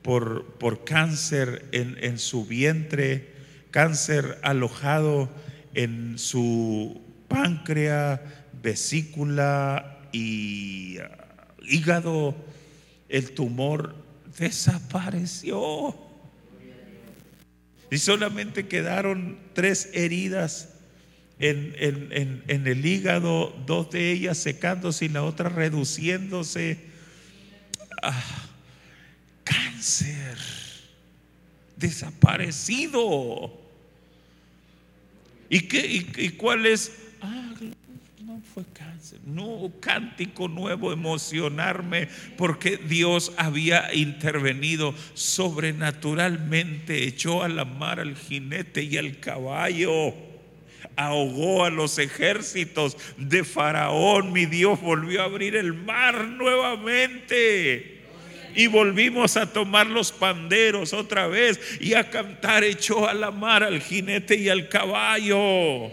por, 0.02 0.44
por 0.58 0.82
cáncer 0.82 1.66
en, 1.70 1.96
en 2.00 2.18
su 2.18 2.44
vientre, 2.44 3.32
cáncer 3.70 4.40
alojado 4.42 5.30
en 5.72 6.18
su 6.18 7.00
páncreas, 7.28 8.18
vesícula 8.60 10.00
y 10.10 10.98
uh, 10.98 11.62
hígado, 11.62 12.34
el 13.08 13.30
tumor 13.30 13.94
desapareció. 14.36 15.94
Y 17.88 17.98
solamente 17.98 18.66
quedaron 18.66 19.38
tres 19.52 19.90
heridas 19.92 20.70
en, 21.38 21.72
en, 21.78 22.42
en, 22.48 22.66
el 22.66 22.84
hígado, 22.84 23.54
dos 23.64 23.92
de 23.92 24.10
ellas 24.10 24.38
secándose 24.38 25.04
y 25.04 25.08
la 25.08 25.22
otra 25.22 25.50
reduciéndose 25.50 26.95
Ah, 28.08 28.22
cáncer, 29.42 30.38
desaparecido. 31.76 33.52
¿Y, 35.48 35.62
qué, 35.62 36.04
y, 36.16 36.28
cuál 36.30 36.66
es? 36.66 36.92
Ah, 37.20 37.52
no 38.20 38.40
fue 38.54 38.62
cáncer. 38.72 39.18
No, 39.24 39.72
cántico 39.80 40.46
nuevo, 40.46 40.92
emocionarme 40.92 42.06
porque 42.36 42.76
Dios 42.76 43.32
había 43.36 43.92
intervenido 43.92 44.94
sobrenaturalmente, 45.14 47.08
echó 47.08 47.42
a 47.42 47.48
la 47.48 47.64
mar 47.64 47.98
al 47.98 48.14
jinete 48.14 48.84
y 48.84 48.98
al 48.98 49.18
caballo 49.18 50.14
ahogó 50.96 51.64
a 51.64 51.70
los 51.70 51.98
ejércitos 51.98 52.96
de 53.16 53.44
Faraón. 53.44 54.32
Mi 54.32 54.46
Dios 54.46 54.80
volvió 54.80 55.22
a 55.22 55.24
abrir 55.24 55.56
el 55.56 55.74
mar 55.74 56.26
nuevamente. 56.26 57.95
Y 58.56 58.66
volvimos 58.66 59.36
a 59.36 59.52
tomar 59.52 59.86
los 59.86 60.10
panderos 60.10 60.92
otra 60.92 61.28
vez 61.28 61.60
y 61.80 61.94
a 61.94 62.10
cantar 62.10 62.64
echó 62.64 63.08
a 63.08 63.14
la 63.14 63.30
mar 63.30 63.62
al 63.62 63.80
jinete 63.80 64.36
y 64.36 64.48
al 64.48 64.68
caballo. 64.68 65.92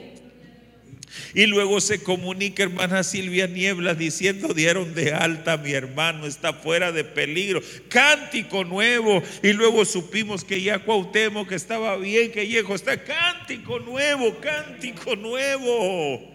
Y 1.33 1.45
luego 1.45 1.81
se 1.81 2.01
comunica 2.01 2.63
hermana 2.63 3.03
Silvia 3.03 3.47
Niebla 3.47 3.95
diciendo, 3.95 4.53
dieron 4.53 4.93
de 4.95 5.13
alta 5.13 5.57
mi 5.57 5.71
hermano, 5.71 6.25
está 6.25 6.53
fuera 6.53 6.91
de 6.91 7.03
peligro. 7.03 7.61
Cántico 7.89 8.63
nuevo. 8.63 9.21
Y 9.41 9.53
luego 9.53 9.85
supimos 9.85 10.43
que 10.43 10.61
ya 10.61 10.79
Cuauhtémoc 10.79 11.49
que 11.49 11.55
estaba 11.55 11.97
bien, 11.97 12.31
que 12.31 12.45
viejo 12.45 12.75
está 12.75 13.03
cántico 13.03 13.79
nuevo, 13.79 14.39
cántico 14.39 15.15
nuevo. 15.15 16.32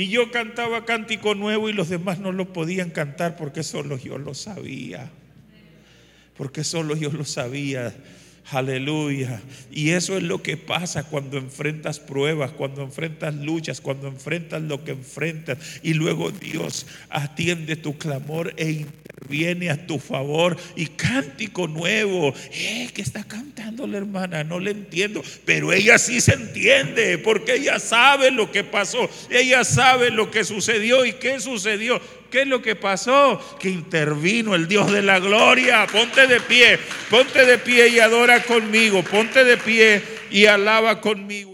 Y 0.00 0.08
yo 0.08 0.30
cantaba 0.30 0.86
cántico 0.86 1.34
nuevo 1.34 1.68
y 1.68 1.74
los 1.74 1.90
demás 1.90 2.20
no 2.20 2.32
lo 2.32 2.54
podían 2.54 2.88
cantar 2.88 3.36
porque 3.36 3.62
solo 3.62 3.98
yo 3.98 4.16
lo 4.16 4.32
sabía. 4.32 5.10
Porque 6.38 6.64
solo 6.64 6.96
yo 6.96 7.10
lo 7.10 7.26
sabía. 7.26 7.94
Aleluya. 8.50 9.40
Y 9.70 9.90
eso 9.90 10.16
es 10.16 10.22
lo 10.24 10.42
que 10.42 10.56
pasa 10.56 11.04
cuando 11.04 11.38
enfrentas 11.38 12.00
pruebas, 12.00 12.50
cuando 12.50 12.82
enfrentas 12.82 13.34
luchas, 13.34 13.80
cuando 13.80 14.08
enfrentas 14.08 14.60
lo 14.62 14.82
que 14.82 14.92
enfrentas. 14.92 15.58
Y 15.82 15.94
luego 15.94 16.30
Dios 16.32 16.86
atiende 17.10 17.76
tu 17.76 17.96
clamor 17.96 18.52
e 18.56 18.70
interviene 18.70 19.70
a 19.70 19.86
tu 19.86 19.98
favor. 19.98 20.56
Y 20.74 20.86
cántico 20.86 21.68
nuevo. 21.68 22.34
Eh, 22.52 22.90
¿Qué 22.92 23.02
está 23.02 23.22
cantando 23.22 23.86
la 23.86 23.98
hermana? 23.98 24.42
No 24.42 24.58
le 24.58 24.72
entiendo. 24.72 25.22
Pero 25.44 25.72
ella 25.72 25.98
sí 25.98 26.20
se 26.20 26.34
entiende 26.34 27.18
porque 27.18 27.54
ella 27.54 27.78
sabe 27.78 28.32
lo 28.32 28.50
que 28.50 28.64
pasó. 28.64 29.08
Ella 29.30 29.62
sabe 29.62 30.10
lo 30.10 30.30
que 30.32 30.42
sucedió 30.42 31.04
y 31.04 31.12
qué 31.12 31.38
sucedió. 31.38 32.00
¿Qué 32.30 32.42
es 32.42 32.46
lo 32.46 32.62
que 32.62 32.76
pasó? 32.76 33.40
Que 33.58 33.68
intervino 33.68 34.54
el 34.54 34.68
Dios 34.68 34.92
de 34.92 35.02
la 35.02 35.18
gloria. 35.18 35.86
Ponte 35.90 36.26
de 36.28 36.40
pie, 36.40 36.78
ponte 37.10 37.44
de 37.44 37.58
pie 37.58 37.88
y 37.88 37.98
adora 37.98 38.42
conmigo. 38.42 39.02
Ponte 39.02 39.44
de 39.44 39.56
pie 39.56 40.02
y 40.30 40.46
alaba 40.46 41.00
conmigo. 41.00 41.49